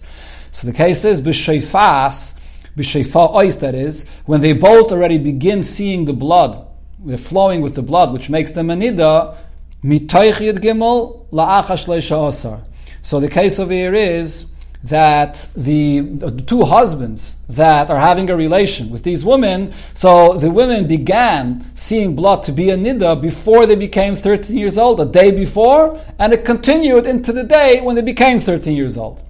So 0.53 0.67
the 0.67 0.73
case 0.73 1.05
is 1.05 1.21
b'sheifas, 1.21 2.39
b'sheifa 2.77 3.35
ois, 3.35 3.59
that 3.61 3.75
is, 3.75 4.05
when 4.27 4.41
they 4.41 4.53
both 4.53 4.93
already 4.93 5.19
begin 5.19 5.63
seeing 5.63 6.05
the 6.05 6.13
blood, 6.13 6.67
they're 7.01 7.17
flowing 7.17 7.63
with 7.63 7.75
the 7.75 7.83
blood, 7.83 8.13
which 8.13 8.31
makes 8.31 8.53
them 8.53 8.71
a 8.71 8.75
nida, 8.75 9.37
gimel 9.83 11.27
la'achash 11.31 11.87
osar. 12.11 12.61
So 13.03 13.19
the 13.19 13.29
case 13.29 13.59
over 13.59 13.73
here 13.73 13.95
is 13.95 14.53
that 14.83 15.47
the, 15.55 16.01
the, 16.01 16.31
two 16.31 16.65
husbands 16.65 17.37
that 17.49 17.91
are 17.91 18.01
having 18.01 18.31
a 18.31 18.37
relation 18.37 18.89
with 18.89 19.03
these 19.03 19.25
women, 19.25 19.73
so 19.93 20.35
the 20.35 20.51
women 20.51 20.87
began 20.89 21.65
seeing 21.75 22.17
blood 22.17 22.43
to 22.45 22.53
be 22.53 22.71
a 22.71 22.77
nida 22.77 23.21
before 23.21 23.67
they 23.67 23.75
became 23.75 24.17
13 24.17 24.57
years 24.57 24.79
old, 24.79 24.99
a 24.99 25.05
day 25.05 25.31
before, 25.31 26.01
and 26.19 26.33
it 26.33 26.47
continued 26.47 27.07
into 27.07 27.31
the 27.31 27.45
day 27.45 27.83
when 27.83 27.95
they 27.95 28.03
became 28.03 28.41
13 28.41 28.75
years 28.75 28.97
old. 28.97 29.23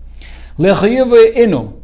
inu. 0.59 1.77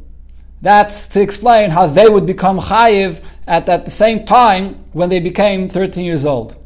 That's 0.62 1.06
to 1.08 1.20
explain 1.20 1.70
how 1.70 1.86
they 1.86 2.08
would 2.08 2.24
become 2.24 2.60
chayiv 2.60 3.20
at, 3.46 3.68
at 3.68 3.84
the 3.84 3.90
same 3.90 4.24
time 4.24 4.78
when 4.92 5.08
they 5.08 5.20
became 5.20 5.68
13 5.68 6.04
years 6.04 6.24
old. 6.24 6.56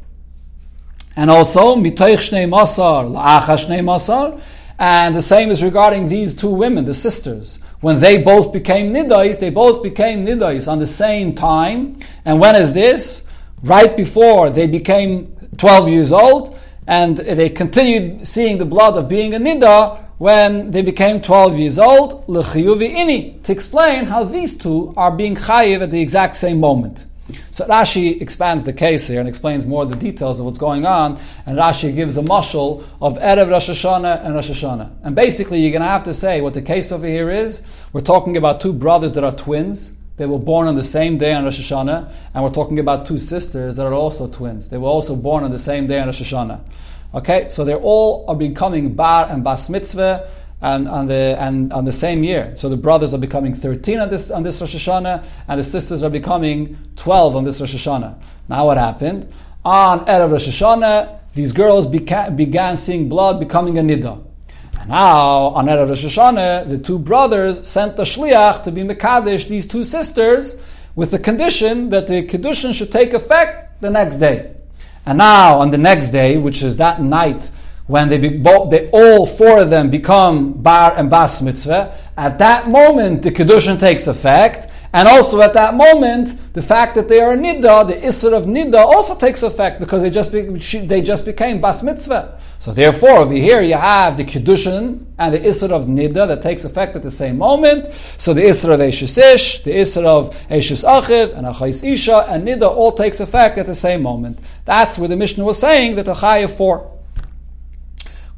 And 1.15 1.29
also, 1.29 1.75
mitoich 1.75 2.29
shnei 2.29 2.47
masar, 2.47 3.11
la'acha 3.11 3.57
shnei 3.57 3.81
masar. 3.81 4.39
And 4.81 5.15
the 5.15 5.21
same 5.21 5.51
is 5.51 5.61
regarding 5.61 6.07
these 6.07 6.33
two 6.33 6.49
women, 6.49 6.85
the 6.85 6.93
sisters. 6.95 7.59
When 7.81 7.97
they 7.97 8.17
both 8.17 8.51
became 8.51 8.91
nidais, 8.91 9.37
they 9.37 9.51
both 9.51 9.83
became 9.83 10.25
nidais 10.25 10.67
on 10.67 10.79
the 10.79 10.87
same 10.87 11.35
time. 11.35 11.99
And 12.25 12.39
when 12.39 12.55
is 12.55 12.73
this? 12.73 13.27
Right 13.61 13.95
before 13.95 14.49
they 14.49 14.65
became 14.65 15.37
12 15.57 15.89
years 15.89 16.11
old, 16.11 16.57
and 16.87 17.15
they 17.17 17.49
continued 17.49 18.25
seeing 18.25 18.57
the 18.57 18.65
blood 18.65 18.97
of 18.97 19.07
being 19.07 19.35
a 19.35 19.39
nida 19.39 20.03
when 20.17 20.71
they 20.71 20.81
became 20.81 21.21
12 21.21 21.59
years 21.59 21.77
old, 21.77 22.27
l'chiyuvi 22.27 22.91
ini, 22.95 23.43
to 23.43 23.51
explain 23.51 24.05
how 24.05 24.23
these 24.23 24.57
two 24.57 24.95
are 24.97 25.11
being 25.11 25.35
chayiv 25.35 25.83
at 25.83 25.91
the 25.91 26.01
exact 26.01 26.35
same 26.35 26.59
moment. 26.59 27.05
So 27.51 27.65
Rashi 27.65 28.21
expands 28.21 28.63
the 28.63 28.73
case 28.73 29.07
here 29.07 29.19
and 29.19 29.29
explains 29.29 29.65
more 29.65 29.85
the 29.85 29.95
details 29.95 30.39
of 30.39 30.45
what's 30.45 30.59
going 30.59 30.85
on, 30.85 31.19
and 31.45 31.57
Rashi 31.57 31.93
gives 31.95 32.17
a 32.17 32.21
mushal 32.21 32.83
of 33.01 33.17
Erev 33.17 33.49
Rosh 33.49 33.69
Hashanah 33.69 34.25
and 34.25 34.35
Rosh 34.35 34.49
Hashanah. 34.49 34.91
And 35.03 35.15
basically, 35.15 35.59
you're 35.61 35.71
going 35.71 35.81
to 35.81 35.87
have 35.87 36.03
to 36.03 36.13
say 36.13 36.41
what 36.41 36.53
the 36.53 36.61
case 36.61 36.91
over 36.91 37.07
here 37.07 37.29
is. 37.29 37.63
We're 37.93 38.01
talking 38.01 38.37
about 38.37 38.59
two 38.59 38.73
brothers 38.73 39.13
that 39.13 39.23
are 39.23 39.35
twins. 39.35 39.93
They 40.17 40.25
were 40.25 40.39
born 40.39 40.67
on 40.67 40.75
the 40.75 40.83
same 40.83 41.17
day 41.17 41.33
on 41.33 41.45
Rosh 41.45 41.59
Hashanah, 41.59 42.11
and 42.33 42.43
we're 42.43 42.49
talking 42.49 42.79
about 42.79 43.05
two 43.05 43.17
sisters 43.17 43.75
that 43.77 43.85
are 43.85 43.93
also 43.93 44.27
twins. 44.27 44.69
They 44.69 44.77
were 44.77 44.89
also 44.89 45.15
born 45.15 45.43
on 45.43 45.51
the 45.51 45.59
same 45.59 45.87
day 45.87 45.99
on 45.99 46.07
Rosh 46.07 46.21
Hashanah. 46.21 46.59
Okay, 47.13 47.49
so 47.49 47.65
they're 47.65 47.77
all 47.77 48.25
are 48.27 48.35
becoming 48.35 48.93
bar 48.93 49.27
and 49.29 49.43
bas 49.43 49.69
mitzvah 49.69 50.29
and 50.61 50.87
on 50.87 51.07
the 51.07 51.35
and 51.39 51.73
on 51.73 51.85
the 51.85 51.91
same 51.91 52.23
year. 52.23 52.53
So 52.55 52.69
the 52.69 52.77
brothers 52.77 53.13
are 53.13 53.17
becoming 53.17 53.53
13 53.53 53.99
on 53.99 54.09
this 54.09 54.29
on 54.31 54.43
this 54.43 54.61
Rosh 54.61 54.75
Hashanah, 54.75 55.25
and 55.47 55.59
the 55.59 55.63
sisters 55.63 56.03
are 56.03 56.09
becoming 56.09 56.77
12 56.95 57.35
on 57.35 57.43
this 57.43 57.59
Rosh 57.59 57.75
Hashanah. 57.75 58.19
Now 58.47 58.67
what 58.67 58.77
happened? 58.77 59.31
On 59.65 60.05
Erev 60.05 60.31
Rosh 60.31 60.47
Hashanah, 60.47 61.19
these 61.33 61.51
girls 61.51 61.87
beca- 61.87 62.35
began 62.35 62.77
seeing 62.77 63.09
blood 63.09 63.39
becoming 63.39 63.79
a 63.79 63.81
nida. 63.81 64.23
And 64.79 64.89
now 64.89 65.47
on 65.47 65.65
Erev 65.65 65.89
Rosh 65.89 66.05
Hashanah, 66.05 66.69
the 66.69 66.77
two 66.77 66.99
brothers 66.99 67.67
sent 67.67 67.95
the 67.95 68.03
shliach 68.03 68.63
to 68.63 68.71
be 68.71 68.83
mekadesh 68.83 69.47
these 69.47 69.65
two 69.67 69.83
sisters 69.83 70.61
with 70.95 71.11
the 71.11 71.19
condition 71.19 71.89
that 71.89 72.07
the 72.07 72.27
kedushin 72.27 72.73
should 72.73 72.91
take 72.91 73.13
effect 73.13 73.81
the 73.81 73.89
next 73.89 74.17
day. 74.17 74.53
And 75.05 75.17
now 75.17 75.59
on 75.59 75.71
the 75.71 75.77
next 75.77 76.09
day, 76.09 76.37
which 76.37 76.61
is 76.61 76.77
that 76.77 77.01
night 77.01 77.49
when 77.91 78.07
they, 78.07 78.17
be, 78.17 78.29
both, 78.29 78.69
they 78.69 78.89
all 78.91 79.25
four 79.25 79.59
of 79.59 79.69
them 79.69 79.89
become 79.89 80.53
bar 80.53 80.95
and 80.95 81.09
bas 81.09 81.41
mitzvah, 81.41 81.93
at 82.15 82.39
that 82.39 82.69
moment 82.69 83.21
the 83.21 83.31
kedushin 83.31 83.77
takes 83.77 84.07
effect, 84.07 84.71
and 84.93 85.09
also 85.09 85.41
at 85.41 85.53
that 85.53 85.73
moment 85.73 86.53
the 86.53 86.61
fact 86.61 86.95
that 86.95 87.09
they 87.09 87.19
are 87.19 87.35
nida, 87.35 87.85
the 87.87 87.95
isser 87.95 88.31
of 88.31 88.45
nida, 88.45 88.75
also 88.75 89.13
takes 89.15 89.43
effect 89.43 89.81
because 89.81 90.01
they 90.01 90.09
just 90.09 90.31
be, 90.31 90.41
they 90.85 91.01
just 91.01 91.25
became 91.25 91.59
bas 91.59 91.83
mitzvah. 91.83 92.39
So 92.59 92.71
therefore, 92.71 93.17
over 93.17 93.33
here 93.33 93.61
you 93.61 93.75
have 93.75 94.15
the 94.15 94.23
kedushin 94.23 95.05
and 95.19 95.33
the 95.33 95.39
isser 95.39 95.71
of 95.71 95.85
nida 95.85 96.27
that 96.29 96.41
takes 96.41 96.63
effect 96.63 96.95
at 96.95 97.03
the 97.03 97.11
same 97.11 97.37
moment. 97.37 97.93
So 98.17 98.33
the 98.33 98.43
isser 98.43 98.73
of 98.73 98.79
eshes 98.79 99.17
ish, 99.17 99.63
the 99.63 99.71
isser 99.71 100.05
of 100.05 100.33
eshes 100.47 100.85
achiv, 100.85 101.37
and 101.37 101.45
achais 101.45 101.83
isha, 101.83 102.25
and 102.29 102.47
nida 102.47 102.69
all 102.69 102.93
takes 102.93 103.19
effect 103.19 103.57
at 103.57 103.65
the 103.65 103.73
same 103.73 104.01
moment. 104.01 104.39
That's 104.63 104.97
where 104.97 105.09
the 105.09 105.17
Mishnah 105.17 105.43
was 105.43 105.59
saying 105.59 105.95
that 105.95 106.05
the 106.05 106.13
chayav 106.13 106.51
for. 106.51 107.00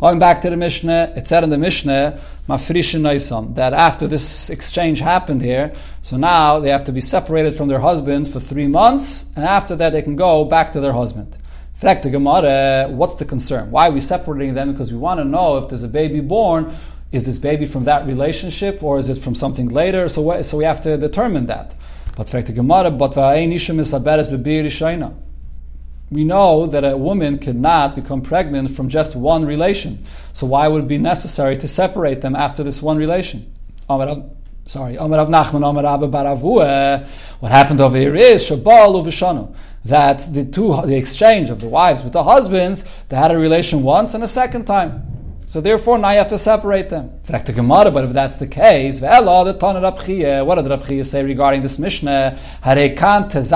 Going 0.04 0.20
back 0.20 0.42
to 0.42 0.50
the 0.50 0.58
Mishnah, 0.58 1.13
it 1.16 1.30
said 1.30 1.46
in 1.46 1.50
the 1.50 1.58
Mishnah, 1.58 2.20
Mafrishin 2.50 3.56
that 3.56 3.72
after 3.72 4.06
this 4.06 4.50
exchange 4.50 5.00
happened 5.00 5.42
here, 5.42 5.72
so 6.02 6.18
now 6.18 6.60
they 6.60 6.72
have 6.72 6.84
to 6.84 6.92
be 6.92 7.00
separated 7.00 7.56
from 7.56 7.70
their 7.70 7.80
husband 7.80 8.28
for 8.28 8.42
three 8.42 8.68
months, 8.68 9.28
and 9.38 9.46
after 9.46 9.78
that 9.78 9.92
they 9.92 10.02
can 10.02 10.18
go 10.18 10.44
back 10.44 10.74
to 10.74 10.82
their 10.82 10.92
husband. 10.92 11.38
Fact 11.74 12.04
Gemara, 12.04 12.89
what's 12.89 13.16
the 13.16 13.24
concern? 13.24 13.72
Why 13.72 13.88
are 13.88 13.92
we 13.94 14.02
separating 14.02 14.56
them? 14.56 14.74
Because 14.74 14.92
we 14.92 14.98
want 14.98 15.22
to 15.22 15.24
know 15.24 15.56
if 15.56 15.70
there's 15.70 15.84
a 15.84 15.88
baby 15.88 16.20
born, 16.20 16.76
is 17.13 17.26
this 17.26 17.39
baby 17.39 17.63
from 17.63 17.86
that 17.86 18.06
relationship 18.06 18.84
or 18.84 18.98
is 18.98 19.10
it 19.10 19.20
from 19.20 19.36
something 19.36 19.70
later? 19.70 20.10
So, 20.10 20.42
so 20.42 20.58
we 20.58 20.66
have 20.66 20.82
to 20.82 20.98
determine 20.98 21.46
that. 21.46 21.76
But 22.18 22.28
fact 22.28 22.54
Gemara, 22.54 22.92
but 22.92 23.13
we 26.12 26.24
know 26.24 26.68
that 26.68 26.84
a 26.84 26.96
woman 26.96 27.39
cannot 27.39 27.96
become 27.96 28.22
pregnant 28.22 28.72
from 28.72 28.89
just 28.89 29.16
one 29.16 29.46
relation. 29.46 30.06
So 30.32 30.46
why 30.48 30.68
would 30.68 30.84
it 30.84 30.88
be 30.88 30.98
necessary 30.98 31.58
to 31.58 31.68
separate 31.68 32.22
them 32.22 32.36
after 32.36 32.63
this 32.63 32.82
one 32.82 32.98
relation? 32.98 33.52
Sorry, 34.66 34.98
What 34.98 35.12
happened 37.52 37.82
over 37.82 37.98
here 37.98 38.16
is 38.16 38.48
that 39.86 40.34
the 40.34 40.46
two 40.46 40.82
the 40.86 40.96
exchange 40.96 41.50
of 41.50 41.60
the 41.60 41.68
wives 41.68 42.04
with 42.04 42.13
the 42.13 42.24
husbands, 42.24 42.86
they 43.10 43.18
had 43.18 43.32
a 43.32 43.38
relation 43.38 43.84
once 43.84 44.13
and 44.13 44.24
a 44.24 44.28
second 44.28 44.66
time. 44.66 45.12
So 45.45 45.62
therefore, 45.62 45.97
now 45.97 46.12
you 46.12 46.17
have 46.17 46.27
to 46.29 46.39
separate 46.39 46.89
them. 46.89 47.12
But 47.27 47.49
if 47.49 48.13
that's 48.13 48.38
the 48.38 48.47
case, 48.47 49.01
what 49.01 49.45
did 49.45 49.60
Rabchia 49.62 51.06
say 51.06 51.23
regarding 51.23 51.62
this 51.62 51.79
Mishnah? 51.79 52.38
Because 52.63 53.51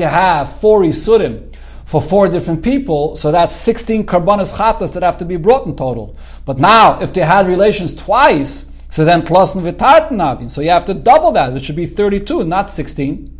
you 0.00 0.06
have 0.06 0.58
four 0.58 0.82
Isurim 0.82 1.54
for 1.84 2.02
four 2.02 2.28
different 2.28 2.64
people, 2.64 3.14
so 3.14 3.30
that's 3.30 3.54
16 3.54 4.06
karbanas 4.06 4.56
chatas 4.56 4.92
that 4.94 5.04
have 5.04 5.18
to 5.18 5.24
be 5.24 5.36
brought 5.36 5.66
in 5.66 5.76
total. 5.76 6.16
But 6.44 6.58
now, 6.58 6.98
if 7.00 7.12
they 7.12 7.20
had 7.20 7.46
relations 7.46 7.94
twice, 7.94 8.66
so 8.90 9.04
then 9.04 9.22
plus 9.22 9.54
and 9.54 10.50
So 10.50 10.62
you 10.62 10.70
have 10.70 10.84
to 10.86 10.94
double 10.94 11.30
that, 11.32 11.52
which 11.52 11.64
should 11.64 11.76
be 11.76 11.86
32, 11.86 12.42
not 12.44 12.72
16. 12.72 13.35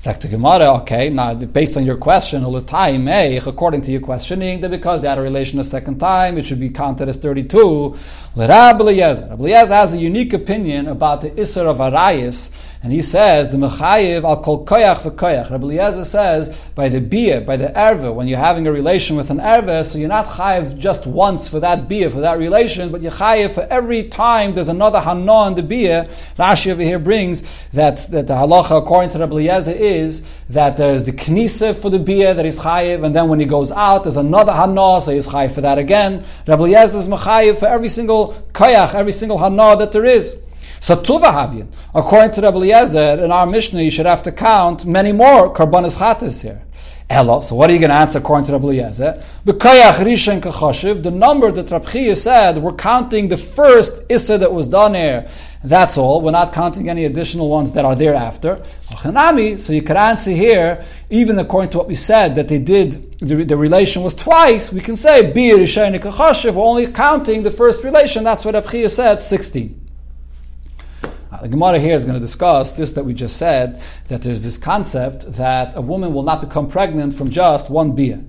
Gemara, 0.00 0.74
okay, 0.74 1.10
now 1.10 1.34
based 1.34 1.76
on 1.76 1.84
your 1.84 1.96
question, 1.96 2.44
according 2.44 3.80
to 3.82 3.90
your 3.90 4.00
questioning, 4.00 4.60
that 4.60 4.70
because 4.70 5.02
they 5.02 5.08
had 5.08 5.18
a 5.18 5.22
relation 5.22 5.58
a 5.58 5.64
second 5.64 5.98
time, 5.98 6.38
it 6.38 6.46
should 6.46 6.60
be 6.60 6.70
counted 6.70 7.08
as 7.08 7.16
32. 7.16 7.98
Rabbi 8.36 8.78
Eliezer 8.78 9.74
has 9.74 9.94
a 9.94 9.98
unique 9.98 10.32
opinion 10.34 10.86
about 10.86 11.22
the 11.22 11.30
Isser 11.30 11.66
of 11.66 11.78
Arayis, 11.78 12.50
and 12.80 12.92
he 12.92 13.02
says, 13.02 13.48
the 13.48 13.56
Mechayiv 13.56 14.22
al 14.22 14.40
kol 14.40 14.64
koyach 14.64 14.98
v'koyach. 14.98 15.50
Rabbi 15.50 15.64
Eliezer 15.64 16.04
says, 16.04 16.56
by 16.76 16.88
the 16.88 17.00
bia, 17.00 17.40
by 17.40 17.56
the 17.56 17.68
erva, 17.68 18.14
when 18.14 18.28
you're 18.28 18.38
having 18.38 18.68
a 18.68 18.72
relation 18.72 19.16
with 19.16 19.30
an 19.30 19.38
erva, 19.38 19.84
so 19.84 19.98
you're 19.98 20.08
not 20.08 20.26
chayiv 20.26 20.78
just 20.78 21.04
once 21.04 21.48
for 21.48 21.58
that 21.58 21.88
bia, 21.88 22.08
for 22.08 22.20
that 22.20 22.38
relation, 22.38 22.92
but 22.92 23.02
you're 23.02 23.10
chayiv 23.10 23.50
for 23.50 23.62
every 23.62 24.08
time 24.08 24.54
there's 24.54 24.68
another 24.68 25.00
hana 25.00 25.48
in 25.48 25.54
the 25.54 25.62
bia. 25.62 26.08
Rashi 26.36 26.70
over 26.70 26.82
here 26.82 27.00
brings 27.00 27.42
that, 27.72 28.08
that 28.12 28.28
the 28.28 28.34
halacha, 28.34 28.78
according 28.78 29.10
to 29.10 29.18
Rabbi 29.18 29.32
Eliezer, 29.32 29.72
is 29.72 30.24
that 30.48 30.76
there's 30.76 31.02
the 31.02 31.12
knisa 31.12 31.74
for 31.74 31.90
the 31.90 31.98
bia 31.98 32.32
that 32.32 32.46
is 32.46 32.60
chayiv, 32.60 33.04
and 33.04 33.12
then 33.12 33.28
when 33.28 33.40
he 33.40 33.46
goes 33.46 33.72
out, 33.72 34.04
there's 34.04 34.16
another 34.16 34.52
hana, 34.52 35.00
so 35.00 35.12
he's 35.12 35.26
chayiv 35.26 35.50
for 35.50 35.62
that 35.62 35.78
again. 35.78 36.24
Rabbi 36.46 36.62
Eliezer 36.62 36.98
is 36.98 37.08
mechayiv 37.08 37.58
for 37.58 37.66
every 37.66 37.88
single 37.88 38.34
koyach, 38.52 38.94
every 38.94 39.12
single 39.12 39.38
hana 39.38 39.76
that 39.78 39.90
there 39.90 40.04
is. 40.04 40.40
So 40.80 40.96
tuva 40.96 41.32
havyin. 41.32 41.68
According 41.94 42.32
to 42.32 42.40
Rabbi 42.42 42.56
Eliezer, 42.56 43.24
in 43.24 43.32
our 43.32 43.46
Mishnah, 43.46 43.82
you 43.82 43.90
should 43.90 44.06
have 44.06 44.22
to 44.22 44.32
count 44.32 44.84
many 44.86 45.12
more 45.12 45.52
karbanis 45.52 45.98
chatas 45.98 46.42
here. 46.42 46.62
Elo. 47.10 47.40
So 47.40 47.54
what 47.54 47.70
are 47.70 47.72
you 47.72 47.78
going 47.78 47.88
to 47.88 47.96
answer 47.96 48.18
according 48.18 48.46
to 48.46 48.52
Rabbi 48.52 48.66
Eliezer? 48.66 49.22
B'kayach 49.46 49.94
rishon 49.94 50.40
kachashiv. 50.42 51.02
The 51.02 51.10
number 51.10 51.50
that 51.50 51.70
Rabbi 51.70 52.12
said, 52.12 52.58
we're 52.58 52.74
counting 52.74 53.28
the 53.28 53.36
first 53.38 54.02
issa 54.10 54.36
that 54.36 54.52
was 54.52 54.68
done 54.68 54.94
here. 54.94 55.26
That's 55.64 55.96
all. 55.96 56.20
We're 56.20 56.32
not 56.32 56.52
counting 56.52 56.90
any 56.90 57.06
additional 57.06 57.48
ones 57.48 57.72
that 57.72 57.86
are 57.86 57.96
thereafter. 57.96 58.62
So 59.02 59.72
you 59.72 59.82
can 59.82 59.96
answer 59.96 60.30
here, 60.32 60.84
even 61.08 61.38
according 61.38 61.70
to 61.70 61.78
what 61.78 61.88
we 61.88 61.94
said, 61.94 62.34
that 62.34 62.48
they 62.48 62.58
did, 62.58 63.18
the, 63.20 63.42
the 63.42 63.56
relation 63.56 64.02
was 64.02 64.14
twice, 64.14 64.70
we 64.72 64.80
can 64.80 64.94
say, 64.94 65.32
Bir 65.32 65.56
We're 65.56 66.62
only 66.62 66.86
counting 66.88 67.42
the 67.42 67.50
first 67.50 67.82
relation. 67.84 68.22
That's 68.22 68.44
what 68.44 68.54
Rabbi 68.54 68.86
said, 68.86 69.22
16. 69.22 69.77
The 71.30 71.48
Gemara 71.48 71.78
here 71.78 71.94
is 71.94 72.06
going 72.06 72.14
to 72.14 72.20
discuss 72.20 72.72
this 72.72 72.92
that 72.92 73.04
we 73.04 73.12
just 73.12 73.36
said, 73.36 73.82
that 74.08 74.22
there's 74.22 74.42
this 74.42 74.56
concept 74.56 75.34
that 75.34 75.76
a 75.76 75.80
woman 75.80 76.14
will 76.14 76.22
not 76.22 76.40
become 76.40 76.68
pregnant 76.68 77.12
from 77.12 77.28
just 77.28 77.68
one 77.68 77.92
bia. 77.92 78.22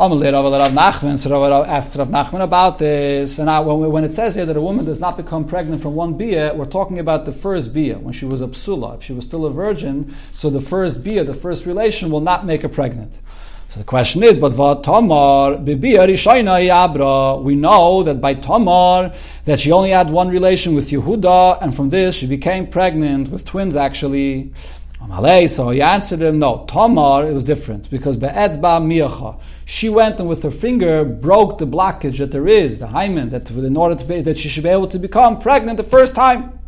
Amalei 0.00 0.32
Rav 0.32 0.72
Nachman, 0.72 1.16
so 1.16 1.30
Rav 1.30 1.68
asked 1.68 1.94
Rav 1.94 2.08
Nachman 2.08 2.40
about 2.40 2.78
this, 2.78 3.38
and 3.38 3.48
when, 3.66 3.92
when, 3.92 4.02
it 4.02 4.12
says 4.12 4.34
here 4.34 4.46
that 4.46 4.56
a 4.56 4.60
woman 4.60 4.84
does 4.84 4.98
not 4.98 5.16
become 5.16 5.44
pregnant 5.44 5.80
from 5.80 5.94
one 5.94 6.14
bia, 6.14 6.52
we're 6.54 6.64
talking 6.64 6.98
about 6.98 7.24
the 7.24 7.32
first 7.32 7.72
bia, 7.72 7.98
when 7.98 8.12
she 8.12 8.24
was 8.24 8.42
a 8.42 8.48
psula, 8.48 8.96
if 8.96 9.04
she 9.04 9.12
was 9.12 9.24
still 9.24 9.44
a 9.44 9.50
virgin, 9.50 10.12
so 10.32 10.50
the 10.50 10.60
first 10.60 11.04
bia, 11.04 11.22
the 11.22 11.34
first 11.34 11.66
relation, 11.66 12.10
will 12.10 12.20
not 12.20 12.46
make 12.46 12.62
her 12.62 12.68
pregnant. 12.68 13.20
So 13.70 13.78
the 13.78 13.84
question 13.84 14.24
is, 14.24 14.36
but 14.36 14.50
Tamar 14.82 15.58
Yabra, 15.58 17.40
we 17.40 17.54
know 17.54 18.02
that 18.02 18.20
by 18.20 18.34
Tamar 18.34 19.12
that 19.44 19.60
she 19.60 19.70
only 19.70 19.90
had 19.90 20.10
one 20.10 20.28
relation 20.28 20.74
with 20.74 20.90
Yehuda, 20.90 21.62
and 21.62 21.72
from 21.72 21.88
this 21.88 22.16
she 22.16 22.26
became 22.26 22.66
pregnant 22.66 23.28
with 23.30 23.44
twins 23.44 23.76
actually. 23.76 24.52
Um, 25.00 25.46
so 25.46 25.70
he 25.70 25.80
answered 25.80 26.20
him, 26.20 26.40
no, 26.40 26.64
Tamar, 26.66 27.24
it 27.26 27.32
was 27.32 27.44
different, 27.44 27.88
because 27.90 28.16
Be'etzba 28.16 28.80
Miyacha, 28.82 29.40
she 29.66 29.88
went 29.88 30.18
and 30.18 30.28
with 30.28 30.42
her 30.42 30.50
finger 30.50 31.04
broke 31.04 31.58
the 31.58 31.66
blockage 31.66 32.18
that 32.18 32.32
there 32.32 32.48
is, 32.48 32.80
the 32.80 32.88
hymen, 32.88 33.30
that 33.30 33.48
in 33.52 33.76
order 33.76 33.94
to 33.94 34.04
be, 34.04 34.20
that 34.20 34.36
she 34.36 34.48
should 34.48 34.64
be 34.64 34.68
able 34.68 34.88
to 34.88 34.98
become 34.98 35.38
pregnant 35.38 35.76
the 35.76 35.84
first 35.84 36.16
time. 36.16 36.59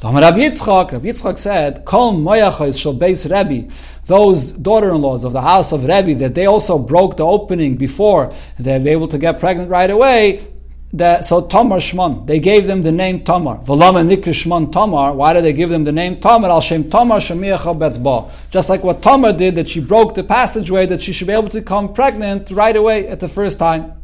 Rabbi 0.00 0.38
Yitzchak, 0.38 0.92
Rabbi 0.92 1.08
Yitzchak 1.08 1.38
said, 1.38 1.84
Kol 1.84 2.14
moyachos 2.14 2.80
shall 2.80 2.92
base 2.92 3.26
Rebbe. 3.26 3.68
Those 4.06 4.52
daughter-in-laws 4.52 5.24
of 5.24 5.32
the 5.32 5.42
house 5.42 5.72
of 5.72 5.82
Rebbe, 5.84 6.14
that 6.20 6.36
they 6.36 6.46
also 6.46 6.78
broke 6.78 7.16
the 7.16 7.26
opening 7.26 7.76
before 7.76 8.32
they 8.60 8.78
were 8.78 8.88
able 8.88 9.08
to 9.08 9.18
get 9.18 9.40
pregnant 9.40 9.70
right 9.70 9.90
away. 9.90 10.46
That, 10.92 11.24
so 11.24 11.46
Tamar 11.46 11.80
Shman, 11.80 12.26
they 12.26 12.38
gave 12.38 12.66
them 12.66 12.82
the 12.82 12.92
name 12.92 13.24
Tamar. 13.24 13.58
V'lama 13.64 14.06
nikra 14.08 14.32
Shman 14.32 14.70
Tamar. 14.70 15.12
Why 15.14 15.32
did 15.32 15.44
they 15.44 15.52
give 15.52 15.68
them 15.68 15.82
the 15.82 15.92
name 15.92 16.20
Tamar? 16.20 16.48
Al 16.48 16.60
Shem 16.60 16.88
Tamar 16.88 17.18
Betzba. 17.18 18.30
Just 18.50 18.70
like 18.70 18.84
what 18.84 19.02
Tamar 19.02 19.32
did, 19.32 19.56
that 19.56 19.68
she 19.68 19.80
broke 19.80 20.14
the 20.14 20.24
passageway, 20.24 20.86
that 20.86 21.02
she 21.02 21.12
should 21.12 21.26
be 21.26 21.32
able 21.32 21.48
to 21.48 21.58
become 21.58 21.92
pregnant 21.92 22.52
right 22.52 22.76
away 22.76 23.08
at 23.08 23.18
the 23.18 23.28
first 23.28 23.58
time. 23.58 23.97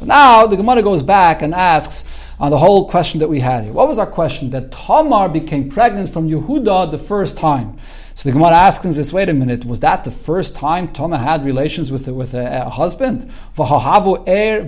Now 0.00 0.46
the 0.46 0.56
Gemara 0.56 0.82
goes 0.82 1.02
back 1.02 1.42
and 1.42 1.54
asks, 1.54 2.08
on 2.42 2.50
the 2.50 2.58
whole 2.58 2.88
question 2.88 3.20
that 3.20 3.28
we 3.28 3.38
had 3.38 3.62
here. 3.62 3.72
What 3.72 3.86
was 3.86 4.00
our 4.00 4.06
question? 4.06 4.50
That 4.50 4.72
Tamar 4.72 5.28
became 5.28 5.70
pregnant 5.70 6.08
from 6.08 6.28
Yehuda 6.28 6.90
the 6.90 6.98
first 6.98 7.38
time. 7.38 7.78
So 8.14 8.28
the 8.28 8.32
Gemara 8.32 8.56
asks 8.56 8.84
us 8.84 8.96
this, 8.96 9.12
wait 9.12 9.28
a 9.28 9.32
minute, 9.32 9.64
was 9.64 9.78
that 9.80 10.02
the 10.02 10.10
first 10.10 10.56
time 10.56 10.92
Tamar 10.92 11.18
had 11.18 11.44
relations 11.44 11.92
with, 11.92 12.08
with 12.08 12.34
a, 12.34 12.64
a 12.66 12.68
husband? 12.68 13.30
er 13.56 14.66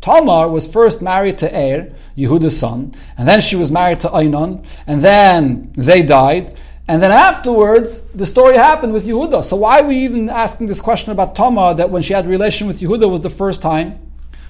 Tamar 0.00 0.48
was 0.50 0.66
first 0.66 1.00
married 1.00 1.38
to 1.38 1.46
Er, 1.56 1.90
Yehuda's 2.18 2.58
son, 2.58 2.92
and 3.16 3.26
then 3.26 3.40
she 3.40 3.56
was 3.56 3.70
married 3.70 4.00
to 4.00 4.08
Einon, 4.08 4.62
and 4.86 5.00
then 5.00 5.72
they 5.72 6.02
died, 6.02 6.60
and 6.86 7.02
then 7.02 7.10
afterwards, 7.10 8.02
the 8.14 8.26
story 8.26 8.58
happened 8.58 8.92
with 8.92 9.06
Yehuda. 9.06 9.42
So 9.42 9.56
why 9.56 9.80
are 9.80 9.86
we 9.86 10.04
even 10.04 10.28
asking 10.28 10.66
this 10.66 10.82
question 10.82 11.12
about 11.12 11.34
Tamar 11.34 11.72
that 11.72 11.88
when 11.88 12.02
she 12.02 12.12
had 12.12 12.28
relation 12.28 12.66
with 12.66 12.80
Yehuda 12.80 13.10
was 13.10 13.22
the 13.22 13.30
first 13.30 13.62
time? 13.62 14.03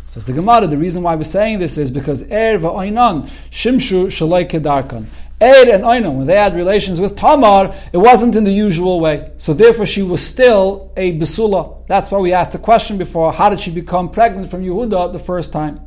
Says 0.06 0.24
the 0.24 0.32
Gemara, 0.32 0.66
the 0.66 0.78
reason 0.78 1.02
why 1.02 1.16
we're 1.16 1.24
saying 1.24 1.58
this 1.58 1.78
is 1.78 1.90
because 1.90 2.22
Er 2.24 2.58
va'oinan 2.58 3.28
shimshu 3.50 4.06
shaloi 4.06 4.48
kedarkan. 4.48 5.06
Er 5.42 5.70
and 5.72 5.82
Oinan, 5.82 6.16
when 6.16 6.26
they 6.26 6.36
had 6.36 6.54
relations 6.54 7.00
with 7.00 7.16
Tamar, 7.16 7.74
it 7.92 7.98
wasn't 7.98 8.36
in 8.36 8.44
the 8.44 8.52
usual 8.52 9.00
way. 9.00 9.32
So 9.36 9.52
therefore 9.52 9.84
she 9.84 10.02
was 10.02 10.24
still 10.24 10.92
a 10.96 11.18
Besula. 11.18 11.86
That's 11.88 12.10
why 12.10 12.18
we 12.18 12.32
asked 12.32 12.52
the 12.52 12.58
question 12.58 12.98
before, 12.98 13.32
how 13.32 13.48
did 13.48 13.60
she 13.60 13.70
become 13.70 14.10
pregnant 14.10 14.50
from 14.50 14.62
Yehuda 14.62 15.12
the 15.12 15.18
first 15.18 15.52
time? 15.52 15.80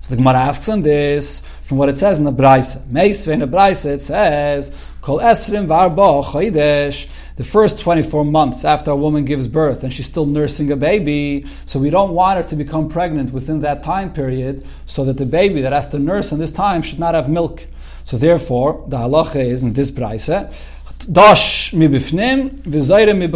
So 0.00 0.10
the 0.10 0.16
Gemara 0.16 0.36
asks 0.36 0.68
on 0.68 0.82
this 0.82 1.42
from 1.64 1.78
what 1.78 1.88
it 1.88 1.96
says 1.96 2.18
in 2.18 2.24
the 2.24 2.32
Braisa. 2.32 2.86
Meisve 2.86 3.32
in 3.32 3.40
the 3.40 3.48
Braisa 3.48 3.94
it 3.94 4.02
says, 4.02 4.72
Kol 5.00 5.18
esrim 5.20 5.66
varba 5.66 6.22
chodesh 6.22 7.08
the 7.36 7.44
first 7.44 7.78
24 7.80 8.24
months 8.24 8.64
after 8.64 8.90
a 8.90 8.96
woman 8.96 9.24
gives 9.24 9.46
birth 9.46 9.82
and 9.82 9.92
she's 9.92 10.06
still 10.06 10.24
nursing 10.24 10.70
a 10.72 10.76
baby, 10.76 11.44
so 11.66 11.78
we 11.78 11.90
don't 11.90 12.12
want 12.12 12.42
her 12.42 12.48
to 12.48 12.56
become 12.56 12.88
pregnant 12.88 13.32
within 13.32 13.60
that 13.60 13.82
time 13.82 14.12
period, 14.12 14.66
so 14.86 15.04
that 15.04 15.18
the 15.18 15.26
baby 15.26 15.60
that 15.60 15.72
has 15.72 15.88
to 15.88 15.98
nurse 15.98 16.32
in 16.32 16.38
this 16.38 16.50
time 16.50 16.80
should 16.80 16.98
not 16.98 17.14
have 17.14 17.28
milk. 17.28 17.66
So 18.04 18.16
therefore, 18.16 18.84
the 18.88 18.96
halacha 18.96 19.44
is 19.44 19.62
in 19.62 19.74
this 19.74 19.90
brayse, 19.90 20.50
dash 21.12 21.72
mi 21.74 21.88
bifnim 21.88 22.64
mi. 23.16 23.26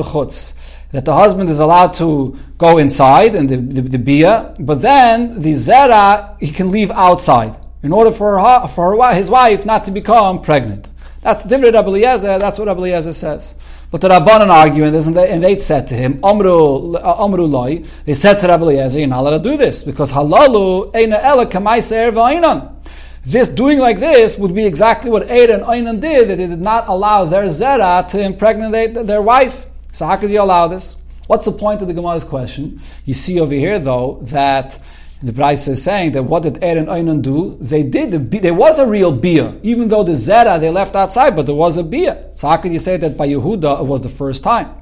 That 0.93 1.05
the 1.05 1.15
husband 1.15 1.51
is 1.51 1.61
allowed 1.61 1.93
to 1.95 2.37
go 2.59 2.79
inside 2.79 3.35
and 3.35 3.49
the, 3.49 3.57
the, 3.57 3.83
the 3.83 3.99
bia, 3.99 4.55
but 4.59 4.77
then 4.77 5.41
the 5.41 5.53
zera 5.53 6.37
he 6.41 6.51
can 6.51 6.73
leave 6.73 6.91
outside 6.91 7.57
in 7.83 7.93
order 7.93 8.11
for 8.11 8.41
her, 8.41 8.67
for 8.67 8.97
her, 8.97 9.15
his 9.15 9.31
wife 9.31 9.65
not 9.65 9.85
to 9.85 9.91
become 9.91 10.41
pregnant. 10.41 10.93
That's 11.23 11.45
different 11.45 11.75
Rabbi 11.75 11.89
Eliezer, 11.89 12.39
that's 12.39 12.59
what 12.59 12.67
Rabbi 12.69 12.81
Eliezer 12.81 13.13
says. 13.13 13.55
But 13.91 14.03
the 14.03 14.09
Rabbanan 14.09 14.49
arguing 14.49 14.93
this, 14.93 15.07
and 15.09 15.17
they, 15.17 15.31
and 15.31 15.43
they 15.43 15.57
said 15.59 15.89
to 15.89 15.95
him, 15.95 16.21
uh, 16.23 16.29
Amru 16.29 17.47
Loi, 17.47 17.83
they 18.05 18.15
said 18.15 18.35
to 18.39 18.47
Rabbi 18.47 18.63
Eliezer, 18.63 19.01
you're 19.01 19.09
not 19.09 19.21
allowed 19.21 19.43
to 19.43 19.51
do 19.51 19.57
this, 19.57 19.83
because 19.83 20.13
halalu 20.13 20.93
eina 20.93 21.19
ela 21.21 21.47
kamaiser 21.47 22.13
v'ainan. 22.13 22.77
This 23.25 23.49
doing 23.49 23.79
like 23.79 23.99
this 23.99 24.39
would 24.39 24.55
be 24.55 24.65
exactly 24.65 25.11
what 25.11 25.25
Eir 25.29 25.53
and 25.53 25.63
Einan 25.65 26.01
did, 26.01 26.29
that 26.29 26.37
they 26.37 26.47
did 26.47 26.61
not 26.61 26.89
allow 26.89 27.25
their 27.25 27.45
zera 27.45 28.07
to 28.09 28.21
impregnate 28.21 28.95
their 28.95 29.21
wife. 29.21 29.67
So 29.93 30.07
how 30.07 30.17
could 30.17 30.31
you 30.31 30.41
allow 30.41 30.69
this? 30.69 30.97
What's 31.27 31.45
the 31.45 31.53
point 31.53 31.83
of 31.83 31.89
the 31.89 31.95
Gemara's 31.95 32.25
question? 32.25 32.81
You 33.05 33.13
see 33.15 33.39
over 33.39 33.55
here, 33.55 33.79
though, 33.79 34.21
that 34.23 34.79
the 35.23 35.33
Braise 35.33 35.69
is 35.69 35.83
saying 35.83 36.13
that 36.13 36.23
what 36.23 36.43
did 36.43 36.63
Er 36.63 36.79
and 36.79 36.89
Einan 36.89 37.21
do? 37.23 37.59
They 37.61 37.83
did. 37.83 38.31
there 38.31 38.55
was 38.55 38.79
a 38.79 38.87
real 38.87 39.13
beer, 39.13 39.55
even 39.63 39.89
though 39.89 40.03
the 40.03 40.13
zera 40.13 40.59
they 40.59 40.71
left 40.71 40.97
outside, 40.97 41.37
but 41.37 41.47
there 41.47 41.55
was 41.55 41.77
a 41.77 41.83
beer. 41.83 42.31
So 42.35 42.49
how 42.49 42.57
can 42.57 42.73
you 42.73 42.79
say 42.79 42.97
that 42.97 43.17
by 43.17 43.29
Yehuda 43.29 43.81
it 43.81 43.87
was 43.87 44.01
the 44.01 44.09
first 44.09 44.43
time? 44.43 44.80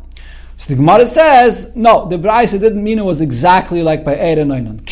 So 0.58 0.74
the 0.74 0.74
Gemara 0.74 1.06
says, 1.06 1.76
no, 1.76 2.08
the 2.08 2.18
Braise 2.18 2.50
didn't 2.50 2.82
mean 2.82 2.98
it 2.98 3.04
was 3.04 3.20
exactly 3.20 3.80
like 3.80 4.04
by 4.04 4.14
and 4.14 4.50
Einan. 4.50 4.82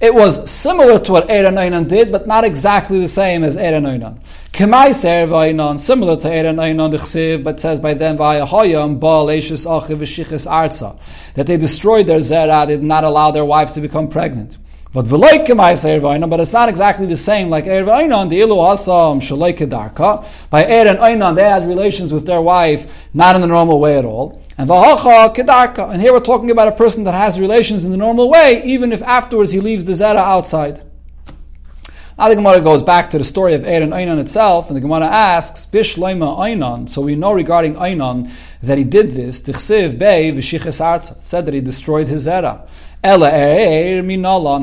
It 0.00 0.14
was 0.14 0.50
similar 0.50 0.98
to 0.98 1.12
what 1.12 1.28
and 1.28 1.58
Einan 1.58 1.86
did, 1.86 2.10
but 2.10 2.26
not 2.26 2.42
exactly 2.44 3.00
the 3.00 3.08
same 3.08 3.44
as 3.44 3.58
and 3.58 3.84
Einan. 3.84 4.18
Kemaiser 4.54 5.28
vaynon, 5.28 5.78
similar 5.78 6.16
to 6.16 6.26
Einon 6.26 6.90
the 6.90 6.96
Chsiv, 6.96 7.44
but 7.44 7.60
says 7.60 7.80
by 7.80 7.92
them 7.92 8.16
via 8.16 8.46
Hoyam, 8.46 8.98
Achiv, 8.98 10.00
Shichis, 10.00 10.46
Arza, 10.48 10.98
that 11.34 11.46
they 11.46 11.58
destroyed 11.58 12.06
their 12.06 12.20
Zerah, 12.20 12.64
they 12.66 12.76
did 12.76 12.82
not 12.82 13.04
allow 13.04 13.30
their 13.30 13.44
wives 13.44 13.74
to 13.74 13.82
become 13.82 14.08
pregnant. 14.08 14.56
But 14.94 15.10
but 15.10 16.40
it's 16.40 16.52
not 16.52 16.68
exactly 16.68 17.06
the 17.06 17.16
same 17.16 17.50
like 17.50 17.66
Er 17.66 17.82
v'aynon, 17.82 18.30
the 18.30 18.42
ilu 18.42 18.54
asam 18.58 19.20
darka. 19.68 20.24
By 20.50 20.64
Er 20.64 20.86
and 20.86 21.00
Aynon, 21.00 21.34
they 21.34 21.42
had 21.42 21.66
relations 21.66 22.12
with 22.12 22.26
their 22.26 22.40
wife, 22.40 22.86
not 23.12 23.34
in 23.34 23.40
the 23.40 23.48
normal 23.48 23.80
way 23.80 23.98
at 23.98 24.04
all. 24.04 24.40
And 24.56 24.68
v'hacha 24.70 25.34
kedarka. 25.34 25.90
And 25.90 26.00
here 26.00 26.12
we're 26.12 26.20
talking 26.20 26.52
about 26.52 26.68
a 26.68 26.72
person 26.72 27.02
that 27.04 27.14
has 27.14 27.40
relations 27.40 27.84
in 27.84 27.90
the 27.90 27.96
normal 27.96 28.30
way, 28.30 28.62
even 28.62 28.92
if 28.92 29.02
afterwards 29.02 29.50
he 29.50 29.58
leaves 29.58 29.84
the 29.84 29.94
zera 29.94 30.14
outside. 30.14 30.80
Now 32.16 32.28
the 32.28 32.36
Gemara 32.36 32.60
goes 32.60 32.84
back 32.84 33.10
to 33.10 33.18
the 33.18 33.24
story 33.24 33.54
of 33.54 33.64
and 33.64 33.92
Einon 33.92 34.20
itself, 34.20 34.68
and 34.68 34.76
the 34.76 34.80
Gemara 34.80 35.06
asks, 35.06 35.66
Bish 35.66 35.96
Leima 35.96 36.38
Einon. 36.38 36.88
So 36.88 37.02
we 37.02 37.16
know 37.16 37.32
regarding 37.32 37.74
Einon 37.74 38.30
that 38.62 38.78
he 38.78 38.84
did 38.84 39.10
this. 39.10 39.42
Tichsiv 39.42 39.98
Bey 39.98 40.30
V'shiches 40.30 40.80
Arza. 40.80 41.16
said 41.24 41.46
that 41.46 41.54
he 41.54 41.60
destroyed 41.60 42.06
his 42.06 42.28
Zera. 42.28 42.68
Ela 43.04 43.30
Er. 43.30 44.02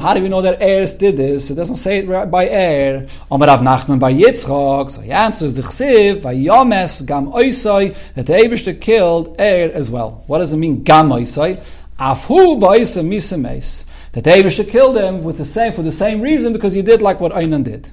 How 0.01 0.13
do 0.15 0.23
we 0.23 0.27
know 0.27 0.41
that 0.41 0.59
Er 0.63 0.85
did 0.97 1.15
this? 1.15 1.51
It 1.51 1.55
doesn't 1.55 1.75
say 1.75 1.99
it 1.99 2.31
by 2.31 2.47
Er. 2.47 3.05
Omer 3.29 3.45
Rav 3.45 3.61
Nachman 3.61 3.99
by 3.99 4.11
Yitzchak. 4.11 4.89
So 4.89 5.01
he 5.01 5.11
answers, 5.11 5.53
Tichsiv 5.53 6.21
Vayomes 6.21 7.05
Gam 7.05 7.31
Oisai, 7.31 7.95
that 8.15 8.25
the 8.25 8.33
Abishter 8.33 8.81
killed 8.81 9.39
Er 9.39 9.71
as 9.75 9.91
well. 9.91 10.23
What 10.25 10.39
does 10.39 10.53
it 10.53 10.57
mean, 10.57 10.81
Gam 10.81 11.09
Oisai? 11.09 11.61
Afhu 11.99 12.59
Ba'isa 12.59 13.05
Misemes 13.05 13.85
that 14.13 14.23
the 14.23 14.31
Abishter 14.31 14.67
killed 14.67 14.97
him 14.97 15.23
with 15.23 15.37
the 15.37 15.45
same 15.45 15.71
for 15.71 15.83
the 15.83 15.91
same 15.91 16.19
reason 16.19 16.51
because 16.51 16.73
he 16.73 16.81
did 16.81 17.03
like 17.03 17.19
what 17.19 17.31
Einan 17.33 17.63
did. 17.63 17.91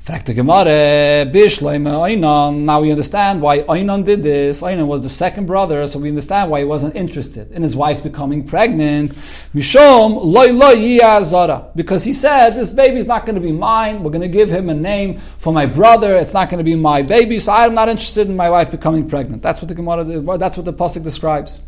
Fact 0.00 0.24
the 0.24 0.32
Gemara, 0.32 1.26
Einan. 1.30 2.60
Now 2.60 2.80
we 2.80 2.90
understand 2.90 3.42
why 3.42 3.58
Einan 3.58 4.02
did 4.02 4.22
this. 4.22 4.62
Einan 4.62 4.86
was 4.86 5.02
the 5.02 5.10
second 5.10 5.44
brother, 5.44 5.86
so 5.86 5.98
we 5.98 6.08
understand 6.08 6.50
why 6.50 6.60
he 6.60 6.64
wasn't 6.64 6.96
interested 6.96 7.52
in 7.52 7.62
his 7.62 7.76
wife 7.76 8.02
becoming 8.02 8.42
pregnant. 8.42 9.12
Mishom 9.54 10.18
loy 10.24 10.52
loy 10.52 11.70
because 11.76 12.02
he 12.04 12.14
said 12.14 12.54
this 12.54 12.72
baby 12.72 12.96
is 12.96 13.06
not 13.06 13.26
going 13.26 13.34
to 13.34 13.42
be 13.42 13.52
mine. 13.52 14.02
We're 14.02 14.10
going 14.10 14.22
to 14.22 14.28
give 14.28 14.48
him 14.48 14.70
a 14.70 14.74
name 14.74 15.18
for 15.36 15.52
my 15.52 15.66
brother. 15.66 16.16
It's 16.16 16.32
not 16.32 16.48
going 16.48 16.58
to 16.58 16.64
be 16.64 16.76
my 16.76 17.02
baby, 17.02 17.38
so 17.38 17.52
I'm 17.52 17.74
not 17.74 17.90
interested 17.90 18.26
in 18.26 18.34
my 18.34 18.48
wife 18.48 18.70
becoming 18.70 19.06
pregnant. 19.06 19.42
That's 19.42 19.60
what 19.60 19.68
the 19.68 19.74
Gemara. 19.74 20.04
That's 20.38 20.56
what 20.56 20.64
the 20.64 20.72
pasuk 20.72 21.04
describes. 21.04 21.60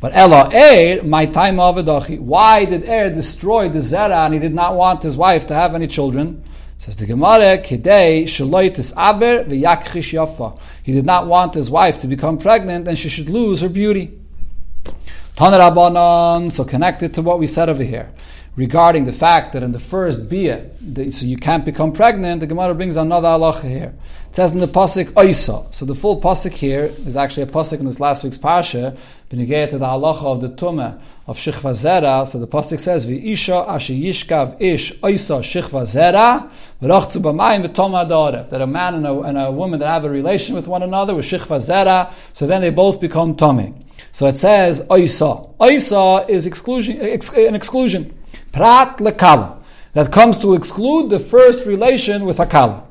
But 0.00 0.10
Ella 0.12 0.50
my 1.04 1.24
time 1.24 1.60
of. 1.60 1.76
Why 2.18 2.64
did 2.64 2.88
Er 2.88 3.10
destroy 3.10 3.68
the 3.68 3.78
Zera 3.78 4.24
and 4.24 4.34
he 4.34 4.40
did 4.40 4.54
not 4.54 4.74
want 4.74 5.04
his 5.04 5.16
wife 5.16 5.46
to 5.46 5.54
have 5.54 5.76
any 5.76 5.86
children? 5.86 6.42
Says 6.78 6.96
the 6.96 7.06
Gemara, 7.06 7.58
Kidei 7.58 8.24
Shaloitis 8.24 8.92
Aber 8.96 9.44
v'yakchish 9.44 10.12
yafa. 10.12 10.58
He 10.82 10.92
did 10.92 11.06
not 11.06 11.26
want 11.26 11.54
his 11.54 11.70
wife 11.70 11.98
to 11.98 12.06
become 12.06 12.38
pregnant 12.38 12.86
and 12.86 12.98
she 12.98 13.08
should 13.08 13.28
lose 13.28 13.60
her 13.62 13.68
beauty. 13.68 14.18
Tanarabanan, 15.36 16.52
so 16.52 16.64
connected 16.64 17.14
to 17.14 17.22
what 17.22 17.38
we 17.38 17.46
said 17.46 17.68
over 17.68 17.82
here 17.82 18.10
regarding 18.56 19.04
the 19.04 19.12
fact 19.12 19.52
that 19.52 19.62
in 19.62 19.72
the 19.72 19.78
first 19.78 20.30
bia, 20.30 20.70
so 21.12 21.26
you 21.26 21.36
can't 21.36 21.64
become 21.64 21.92
pregnant, 21.92 22.40
the 22.40 22.46
Gemara 22.46 22.74
brings 22.74 22.96
another 22.96 23.28
halacha 23.28 23.68
here. 23.68 23.94
It 24.30 24.36
says 24.36 24.52
in 24.52 24.60
the 24.60 24.66
pasuk 24.66 25.10
oisa. 25.12 25.72
So 25.74 25.84
the 25.84 25.94
full 25.94 26.20
pasuk 26.20 26.52
here 26.52 26.84
is 26.84 27.16
actually 27.16 27.42
a 27.42 27.46
pasuk 27.46 27.80
in 27.80 27.84
this 27.84 28.00
last 28.00 28.24
week's 28.24 28.38
parsha, 28.38 28.96
benegayet 29.30 29.72
the 29.72 29.78
halacha 29.78 30.24
of 30.24 30.40
the 30.40 30.48
tumah 30.48 30.98
of 31.26 31.36
shichva 31.36 31.72
zera. 31.72 32.26
So 32.26 32.38
the 32.38 32.46
pasuk 32.46 32.80
says 32.80 33.06
v'isha 33.06 33.68
asher 33.68 33.92
yishkav 33.92 34.60
ish 34.60 34.94
oisa 35.00 35.40
shichva 35.40 35.82
zera 35.82 36.50
v'rachzu 36.80 37.20
b'mayim 37.20 37.62
v'toma 37.62 38.08
da'arev. 38.08 38.48
That 38.48 38.62
a 38.62 38.66
man 38.66 38.94
and 38.94 39.06
a, 39.06 39.20
and 39.20 39.38
a 39.38 39.52
woman 39.52 39.80
that 39.80 39.88
have 39.88 40.04
a 40.06 40.10
relation 40.10 40.54
with 40.54 40.66
one 40.66 40.82
another 40.82 41.14
with 41.14 41.26
shichva 41.26 41.58
zera, 41.58 42.12
so 42.32 42.46
then 42.46 42.62
they 42.62 42.70
both 42.70 43.02
become 43.02 43.36
tummy. 43.36 43.74
So 44.12 44.26
it 44.28 44.38
says 44.38 44.80
oisa. 44.88 45.54
Oisa 45.58 46.26
is 46.30 46.46
exclusion, 46.46 47.02
ex, 47.02 47.30
an 47.34 47.54
exclusion. 47.54 48.15
Prat 48.56 48.96
lekala. 49.00 49.58
That 49.92 50.10
comes 50.10 50.38
to 50.38 50.54
exclude 50.54 51.10
the 51.10 51.18
first 51.18 51.66
relation 51.66 52.24
with 52.24 52.38
Hakala. 52.38 52.84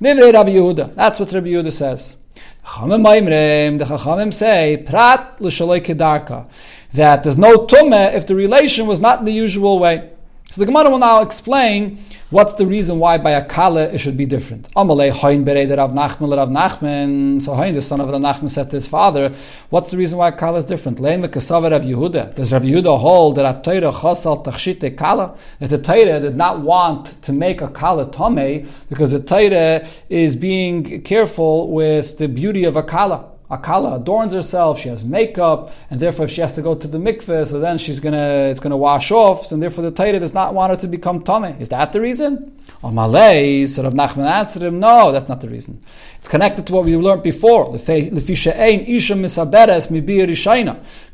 Nivrei 0.00 0.32
Rabbi 0.32 0.52
Yehuda. 0.52 0.94
That's 0.94 1.20
what 1.20 1.30
Rabbi 1.30 1.48
Yehuda 1.48 1.70
says. 1.70 2.16
The 2.62 3.86
Chachamim 3.86 4.32
say, 4.32 4.82
Prat 4.86 5.38
l'shaloi 5.38 5.84
kedarka. 5.84 6.46
That 6.94 7.22
there's 7.22 7.36
no 7.36 7.66
tumah 7.66 8.14
if 8.14 8.26
the 8.26 8.34
relation 8.34 8.86
was 8.86 8.98
not 8.98 9.18
in 9.18 9.26
the 9.26 9.32
usual 9.32 9.78
way. 9.78 10.08
So 10.52 10.62
the 10.62 10.66
Gemara 10.66 10.90
will 10.90 10.98
now 10.98 11.22
explain 11.22 12.00
what's 12.30 12.54
the 12.54 12.66
reason 12.66 12.98
why 12.98 13.18
by 13.18 13.30
a 13.30 13.44
kala 13.44 13.82
it 13.82 13.98
should 13.98 14.16
be 14.16 14.26
different. 14.26 14.66
So 14.74 14.82
Hain, 14.82 15.44
the 15.44 17.80
son 17.80 18.00
of 18.00 18.08
Rav 18.08 18.20
Nachman, 18.20 18.50
said 18.50 18.68
to 18.70 18.76
his 18.76 18.88
father, 18.88 19.32
"What's 19.68 19.92
the 19.92 19.96
reason 19.96 20.18
why 20.18 20.32
kala 20.32 20.58
is 20.58 20.64
different?" 20.64 21.00
Does 21.00 21.52
Rav 21.52 21.84
Yehuda 21.84 22.98
hold 22.98 23.36
that 23.36 23.46
a 23.46 23.60
Torah 23.62 23.92
chasal 23.92 24.44
tachshite 24.44 24.96
kala 24.96 25.34
that 25.60 25.70
the 25.70 25.78
Torah 25.78 26.18
did 26.18 26.36
not 26.36 26.62
want 26.62 27.22
to 27.22 27.32
make 27.32 27.62
a 27.62 27.68
kala 27.68 28.10
tome 28.10 28.66
because 28.88 29.12
the 29.12 29.20
Torah 29.20 29.86
is 30.08 30.34
being 30.34 31.00
careful 31.02 31.70
with 31.70 32.18
the 32.18 32.26
beauty 32.26 32.64
of 32.64 32.74
a 32.74 32.82
kala. 32.82 33.29
Akala 33.50 33.96
adorns 33.96 34.32
herself, 34.32 34.78
she 34.78 34.88
has 34.88 35.04
makeup, 35.04 35.72
and 35.90 35.98
therefore 35.98 36.26
if 36.26 36.30
she 36.30 36.40
has 36.40 36.52
to 36.52 36.62
go 36.62 36.76
to 36.76 36.86
the 36.86 36.98
mikveh, 36.98 37.46
so 37.46 37.58
then 37.58 37.78
she's 37.78 37.98
gonna 37.98 38.48
it's 38.50 38.60
gonna 38.60 38.76
wash 38.76 39.10
off, 39.10 39.50
and 39.50 39.60
therefore 39.60 39.82
the 39.82 39.90
Torah 39.90 40.20
does 40.20 40.32
not 40.32 40.54
want 40.54 40.70
her 40.70 40.76
to 40.76 40.86
become 40.86 41.22
tummy. 41.22 41.56
Is 41.58 41.68
that 41.70 41.92
the 41.92 42.00
reason? 42.00 42.56
Malay, 42.82 43.66
sort 43.66 43.86
of 43.86 43.94
Nachman 43.94 44.30
answered 44.30 44.62
him, 44.62 44.80
no, 44.80 45.12
that's 45.12 45.28
not 45.28 45.40
the 45.40 45.48
reason. 45.48 45.82
It's 46.16 46.28
connected 46.28 46.66
to 46.68 46.72
what 46.72 46.86
we 46.86 46.96
learned 46.96 47.22
before. 47.22 47.66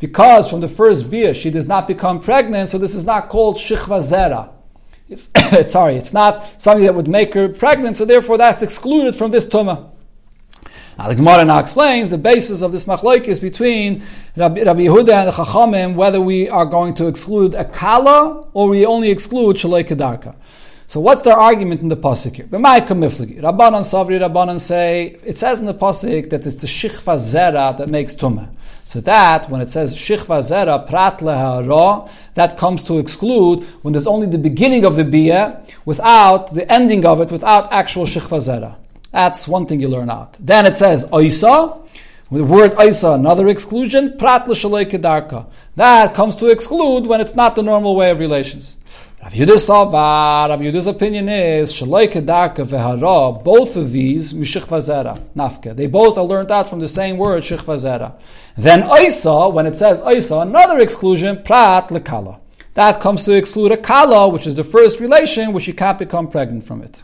Because 0.00 0.48
from 0.48 0.60
the 0.60 0.68
first 0.68 1.10
beer 1.10 1.34
she 1.34 1.50
does 1.50 1.66
not 1.66 1.88
become 1.88 2.20
pregnant, 2.20 2.68
so 2.68 2.78
this 2.78 2.94
is 2.94 3.04
not 3.04 3.28
called 3.28 3.56
shichva 3.56 3.98
zera. 4.00 4.50
It's, 5.08 5.30
sorry, 5.72 5.96
it's 5.96 6.12
not 6.12 6.60
something 6.60 6.84
that 6.84 6.94
would 6.94 7.08
make 7.08 7.34
her 7.34 7.48
pregnant, 7.48 7.96
so 7.96 8.04
therefore 8.04 8.38
that's 8.38 8.62
excluded 8.62 9.16
from 9.16 9.30
this 9.32 9.46
tumah. 9.46 9.90
Now 10.98 11.08
the 11.08 11.14
Gemara 11.14 11.44
now 11.44 11.58
explains 11.58 12.10
the 12.10 12.16
basis 12.16 12.62
of 12.62 12.72
this 12.72 12.86
machlokes 12.86 13.38
between 13.38 14.02
Rabbi, 14.34 14.62
Rabbi 14.62 14.80
Yehuda 14.80 15.12
and 15.12 15.28
the 15.28 15.32
Chachamim, 15.32 15.94
whether 15.94 16.22
we 16.22 16.48
are 16.48 16.64
going 16.64 16.94
to 16.94 17.06
exclude 17.06 17.54
a 17.54 17.66
kala 17.66 18.48
or 18.54 18.70
we 18.70 18.86
only 18.86 19.10
exclude 19.10 19.56
shalei 19.56 19.86
kedarka. 19.86 20.34
So 20.86 21.00
what's 21.00 21.20
their 21.20 21.36
argument 21.36 21.82
in 21.82 21.88
the 21.88 21.98
pasuk 21.98 22.36
here? 22.36 22.46
Rabbanan 22.46 23.82
Savri 23.82 24.18
Rabbanan 24.18 24.58
say 24.58 25.18
it 25.22 25.36
says 25.36 25.60
in 25.60 25.66
the 25.66 25.74
pasuk 25.74 26.30
that 26.30 26.46
it's 26.46 26.56
the 26.56 26.66
shichva 26.66 27.16
zera 27.16 27.76
that 27.76 27.88
makes 27.90 28.14
tumah. 28.14 28.48
So 28.84 29.02
that 29.02 29.50
when 29.50 29.60
it 29.60 29.68
says 29.68 29.94
shichva 29.94 30.38
zera 30.38 30.88
prat 30.88 31.18
lehara, 31.18 32.10
that 32.34 32.56
comes 32.56 32.84
to 32.84 32.98
exclude 32.98 33.64
when 33.82 33.92
there's 33.92 34.06
only 34.06 34.28
the 34.28 34.38
beginning 34.38 34.86
of 34.86 34.96
the 34.96 35.04
bia 35.04 35.62
without 35.84 36.54
the 36.54 36.72
ending 36.72 37.04
of 37.04 37.20
it, 37.20 37.30
without 37.30 37.70
actual 37.70 38.06
shichva 38.06 38.38
zera. 38.38 38.76
That's 39.16 39.48
one 39.48 39.64
thing 39.64 39.80
you 39.80 39.88
learn 39.88 40.10
out. 40.10 40.36
Then 40.38 40.66
it 40.66 40.76
says 40.76 41.06
Oisa. 41.06 41.88
The 42.30 42.44
word 42.44 42.72
Oisa, 42.72 43.14
another 43.14 43.48
exclusion, 43.48 44.18
Prat 44.18 44.44
kedarka. 44.44 45.46
That 45.74 46.12
comes 46.12 46.36
to 46.36 46.48
exclude 46.48 47.06
when 47.06 47.22
it's 47.22 47.34
not 47.34 47.56
the 47.56 47.62
normal 47.62 47.96
way 47.96 48.10
of 48.10 48.20
relations. 48.20 48.76
Rabbi 49.22 49.36
Yehuda 49.36 50.50
Rabbi 50.50 50.64
Yehuda's 50.64 50.86
opinion 50.86 51.30
is 51.30 51.72
Shaloi 51.72 52.12
kedarka 52.12 52.66
vehara. 52.66 53.42
Both 53.42 53.78
of 53.78 53.90
these 53.92 54.34
Mishich 54.34 54.66
Vazera, 54.66 55.18
Nafka. 55.34 55.74
They 55.74 55.86
both 55.86 56.18
are 56.18 56.24
learned 56.24 56.52
out 56.52 56.68
from 56.68 56.80
the 56.80 56.88
same 56.88 57.16
word 57.16 57.42
Shich 57.42 57.64
Vazera. 57.64 58.20
Then 58.58 58.82
Oisa, 58.82 59.50
when 59.50 59.64
it 59.64 59.76
says 59.76 60.02
Oisa, 60.02 60.42
another 60.42 60.78
exclusion, 60.80 61.42
Prat 61.42 61.88
lekala. 61.88 62.38
That 62.74 63.00
comes 63.00 63.24
to 63.24 63.32
exclude 63.32 63.72
a 63.72 63.78
kala, 63.78 64.28
which 64.28 64.46
is 64.46 64.56
the 64.56 64.64
first 64.64 65.00
relation, 65.00 65.54
which 65.54 65.66
you 65.66 65.72
can't 65.72 65.98
become 65.98 66.28
pregnant 66.28 66.64
from 66.64 66.82
it. 66.82 67.02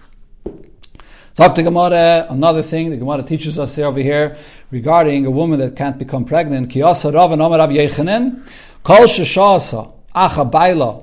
Talk 1.34 1.54
to 1.54 1.62
Gemara, 1.62 2.26
another 2.28 2.62
thing 2.62 2.90
the 2.90 2.98
Gemara 2.98 3.22
teaches 3.22 3.58
us 3.58 3.74
here 3.74 3.86
over 3.86 4.00
here 4.00 4.36
regarding 4.70 5.24
a 5.24 5.30
woman 5.30 5.58
that 5.60 5.74
can't 5.74 5.96
become 5.96 6.26
pregnant. 6.26 6.68
Kiyasa 6.68 7.14
Rav 7.14 7.32
and 7.32 7.40
Amar 7.40 7.56
Rabbi 7.56 7.86
Kol 7.86 9.06
Shashasa, 9.06 9.94
Acha 10.14 10.50
Baila, 10.50 11.02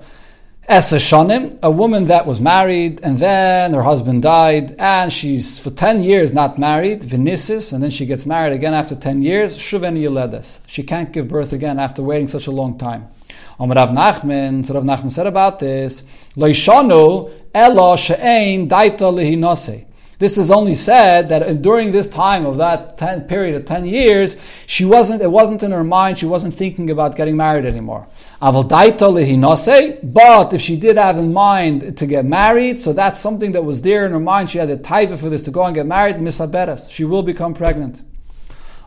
a 1.63 1.71
woman 1.71 2.05
that 2.05 2.27
was 2.27 2.39
married 2.39 2.99
and 3.01 3.17
then 3.17 3.73
her 3.73 3.81
husband 3.81 4.21
died 4.21 4.75
and 4.77 5.11
she's 5.11 5.57
for 5.57 5.71
10 5.71 6.03
years 6.03 6.31
not 6.31 6.59
married, 6.59 7.01
Vinisis, 7.01 7.73
and 7.73 7.81
then 7.81 7.89
she 7.89 8.05
gets 8.05 8.27
married 8.27 8.53
again 8.53 8.75
after 8.75 8.93
10 8.93 9.23
years, 9.23 9.57
Shuven 9.57 9.97
Yeledes. 9.97 10.59
She 10.67 10.83
can't 10.83 11.11
give 11.11 11.27
birth 11.27 11.53
again 11.53 11.79
after 11.79 12.03
waiting 12.03 12.27
such 12.27 12.45
a 12.45 12.51
long 12.51 12.77
time. 12.77 13.07
Om 13.59 13.71
Rav 13.71 13.89
Nachman, 13.89 14.63
so 14.63 14.75
Rav 14.75 14.83
Nachman 14.83 15.09
said 15.09 15.25
about 15.25 15.57
this, 15.57 16.03
Loishanu, 16.35 17.31
Elo 17.51 17.95
She'ein 17.95 18.69
Daita 18.69 19.11
Lehinose. 19.11 19.87
This 20.19 20.37
is 20.37 20.51
only 20.51 20.73
said 20.73 21.29
that 21.29 21.61
during 21.61 21.93
this 21.93 22.07
time 22.07 22.45
of 22.45 22.57
that 22.57 22.97
ten, 22.97 23.21
period 23.21 23.55
of 23.55 23.63
10 23.63 23.85
years, 23.85 24.35
she 24.65 24.83
wasn't, 24.83 25.21
it 25.21 25.31
wasn't 25.31 25.63
in 25.63 25.71
her 25.71 25.85
mind, 25.85 26.19
she 26.19 26.25
wasn't 26.25 26.53
thinking 26.53 26.89
about 26.89 27.15
getting 27.15 27.37
married 27.37 27.65
anymore. 27.65 28.05
But 28.41 28.67
if 30.53 30.61
she 30.61 30.75
did 30.75 30.97
have 30.97 31.17
in 31.17 31.31
mind 31.31 31.97
to 31.97 32.05
get 32.05 32.25
married, 32.25 32.81
so 32.81 32.91
that's 32.91 33.17
something 33.17 33.53
that 33.53 33.63
was 33.63 33.81
there 33.81 34.05
in 34.05 34.11
her 34.11 34.19
mind, 34.19 34.49
she 34.49 34.57
had 34.57 34.69
a 34.69 34.75
taiva 34.75 35.17
for 35.17 35.29
this 35.29 35.43
to 35.43 35.51
go 35.51 35.63
and 35.63 35.73
get 35.73 35.85
married, 35.85 36.17
misaberes. 36.17 36.91
She 36.91 37.05
will 37.05 37.23
become 37.23 37.53
pregnant. 37.53 38.01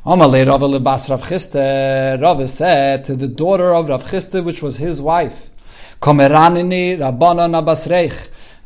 Rav 0.05 0.21
said 2.49 3.05
to 3.05 3.16
the 3.16 3.29
daughter 3.29 3.75
of 3.75 3.88
Rav 3.88 4.05
Chisda, 4.05 4.45
which 4.45 4.62
was 4.62 4.77
his 4.77 5.01
wife, 5.01 5.49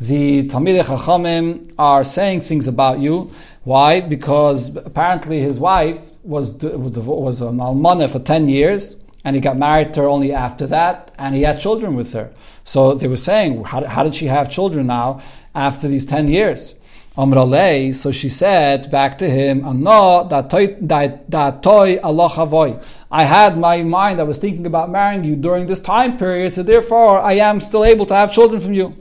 the 0.00 0.48
Talmidei 0.48 0.84
Chachamim 0.84 1.72
are 1.78 2.04
saying 2.04 2.42
things 2.42 2.68
about 2.68 2.98
you. 2.98 3.30
Why? 3.64 4.00
Because 4.00 4.76
apparently 4.76 5.40
his 5.40 5.58
wife 5.58 6.00
was 6.22 6.54
was 6.54 7.40
a 7.40 7.46
almana 7.46 8.10
for 8.10 8.18
ten 8.18 8.48
years, 8.48 8.96
and 9.24 9.34
he 9.34 9.40
got 9.40 9.56
married 9.56 9.92
to 9.94 10.02
her 10.02 10.06
only 10.06 10.32
after 10.32 10.66
that, 10.68 11.10
and 11.18 11.34
he 11.34 11.42
had 11.42 11.58
children 11.58 11.96
with 11.96 12.12
her. 12.12 12.30
So 12.62 12.94
they 12.94 13.08
were 13.08 13.16
saying, 13.16 13.64
how, 13.64 13.84
how 13.84 14.02
did 14.04 14.14
she 14.14 14.26
have 14.26 14.50
children 14.50 14.86
now 14.86 15.20
after 15.54 15.88
these 15.88 16.04
10 16.04 16.28
years? 16.28 16.74
So 17.16 18.10
she 18.12 18.28
said 18.28 18.90
back 18.90 19.18
to 19.18 19.30
him, 19.30 19.64
"Ano 19.64 20.28
dat 20.28 20.50
toy 20.50 21.96
alochavoi? 21.96 22.82
I 23.10 23.24
had 23.24 23.56
my 23.56 23.82
mind, 23.82 24.20
I 24.20 24.24
was 24.24 24.38
thinking 24.38 24.66
about 24.66 24.90
marrying 24.90 25.24
you 25.24 25.34
during 25.34 25.66
this 25.66 25.80
time 25.80 26.18
period, 26.18 26.52
so 26.52 26.62
therefore 26.62 27.20
I 27.20 27.34
am 27.34 27.58
still 27.60 27.84
able 27.84 28.04
to 28.06 28.14
have 28.14 28.32
children 28.32 28.60
from 28.60 28.74
you. 28.74 28.94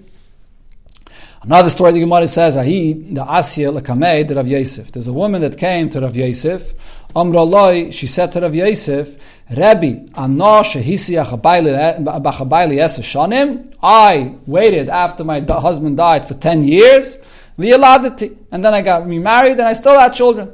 Another 1.45 1.69
story 1.69 1.91
the 1.91 1.99
Gemara 1.99 2.27
says, 2.27 2.57
Ahi, 2.57 2.93
the 2.93 3.23
Asya 3.23 3.79
Lakameh, 3.79 4.27
the 4.27 4.33
Rav 4.33 4.47
Yosef. 4.47 4.91
There's 4.91 5.05
a 5.05 5.13
woman 5.13 5.41
that 5.41 5.59
came 5.59 5.91
to 5.91 6.01
Rav 6.01 6.15
Yosef. 6.15 6.73
Amraloi, 7.15 7.93
she 7.93 8.07
said 8.07 8.31
to 8.31 8.41
Rav 8.41 8.55
Yosef, 8.55 9.15
Rabbi, 9.55 10.07
Anna 10.17 10.63
shehisi 10.63 11.23
achabayli 11.23 12.79
es 12.79 12.99
shanim. 12.99 13.71
I 13.83 14.37
waited 14.47 14.89
after 14.89 15.23
my 15.23 15.39
husband 15.41 15.97
died 15.97 16.27
for 16.27 16.33
10 16.33 16.67
years, 16.67 17.19
v'yaladati. 17.59 18.35
And 18.51 18.65
then 18.65 18.73
I 18.73 18.81
got 18.81 19.05
remarried 19.05 19.59
and 19.59 19.67
I 19.67 19.73
still 19.73 19.99
had 19.99 20.13
children. 20.13 20.51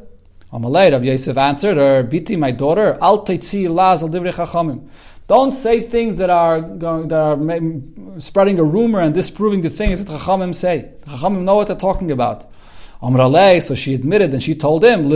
Amalei, 0.51 0.91
Rav 0.91 1.05
Yosef 1.05 1.37
answered 1.37 1.77
her, 1.77 2.03
Biti, 2.03 2.37
my 2.37 2.51
daughter, 2.51 2.97
al 3.01 3.23
teitzi 3.23 3.73
laz 3.73 4.03
al 4.03 4.09
divrei 4.09 4.33
chachamim. 4.33 4.89
Don't 5.31 5.53
say 5.53 5.79
things 5.79 6.17
that 6.17 6.29
are 6.29 6.59
going, 6.59 7.07
that 7.07 7.17
are 7.17 8.19
spreading 8.19 8.59
a 8.59 8.65
rumor 8.65 8.99
and 8.99 9.13
disproving 9.13 9.61
the 9.61 9.69
things 9.69 10.03
that 10.03 10.11
Chachamim 10.11 10.53
say. 10.53 10.91
Chachamim 11.07 11.43
know 11.43 11.55
what 11.55 11.67
they're 11.67 11.77
talking 11.77 12.11
about. 12.11 12.51
So 13.01 13.73
she 13.75 13.93
admitted 13.93 14.33
and 14.33 14.43
she 14.43 14.55
told 14.55 14.83
him. 14.83 15.09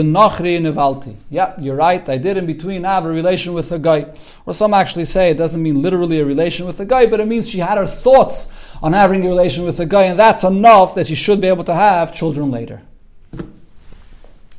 Yeah, 1.30 1.54
you're 1.60 1.76
right, 1.76 2.08
I 2.08 2.18
did 2.18 2.38
in 2.38 2.46
between 2.46 2.86
have 2.86 3.04
a 3.04 3.10
relation 3.10 3.54
with 3.54 3.70
a 3.74 3.78
guy. 3.78 4.06
Or 4.46 4.54
some 4.54 4.74
actually 4.74 5.04
say 5.04 5.32
it 5.32 5.38
doesn't 5.38 5.62
mean 5.62 5.82
literally 5.82 6.22
a 6.22 6.26
relation 6.26 6.66
with 6.66 6.80
a 6.80 6.86
guy, 6.86 7.08
but 7.08 7.20
it 7.20 7.28
means 7.28 7.50
she 7.50 7.60
had 7.60 7.78
her 7.78 7.86
thoughts 7.86 8.50
on 8.82 8.94
having 8.94 9.26
a 9.26 9.28
relation 9.28 9.66
with 9.66 9.82
a 9.82 9.86
guy, 9.86 10.04
and 10.04 10.18
that's 10.18 10.46
enough 10.46 10.96
that 10.96 11.08
she 11.08 11.16
should 11.16 11.42
be 11.42 11.48
able 11.48 11.66
to 11.66 11.76
have 11.76 12.16
children 12.16 12.52
later. 12.52 12.82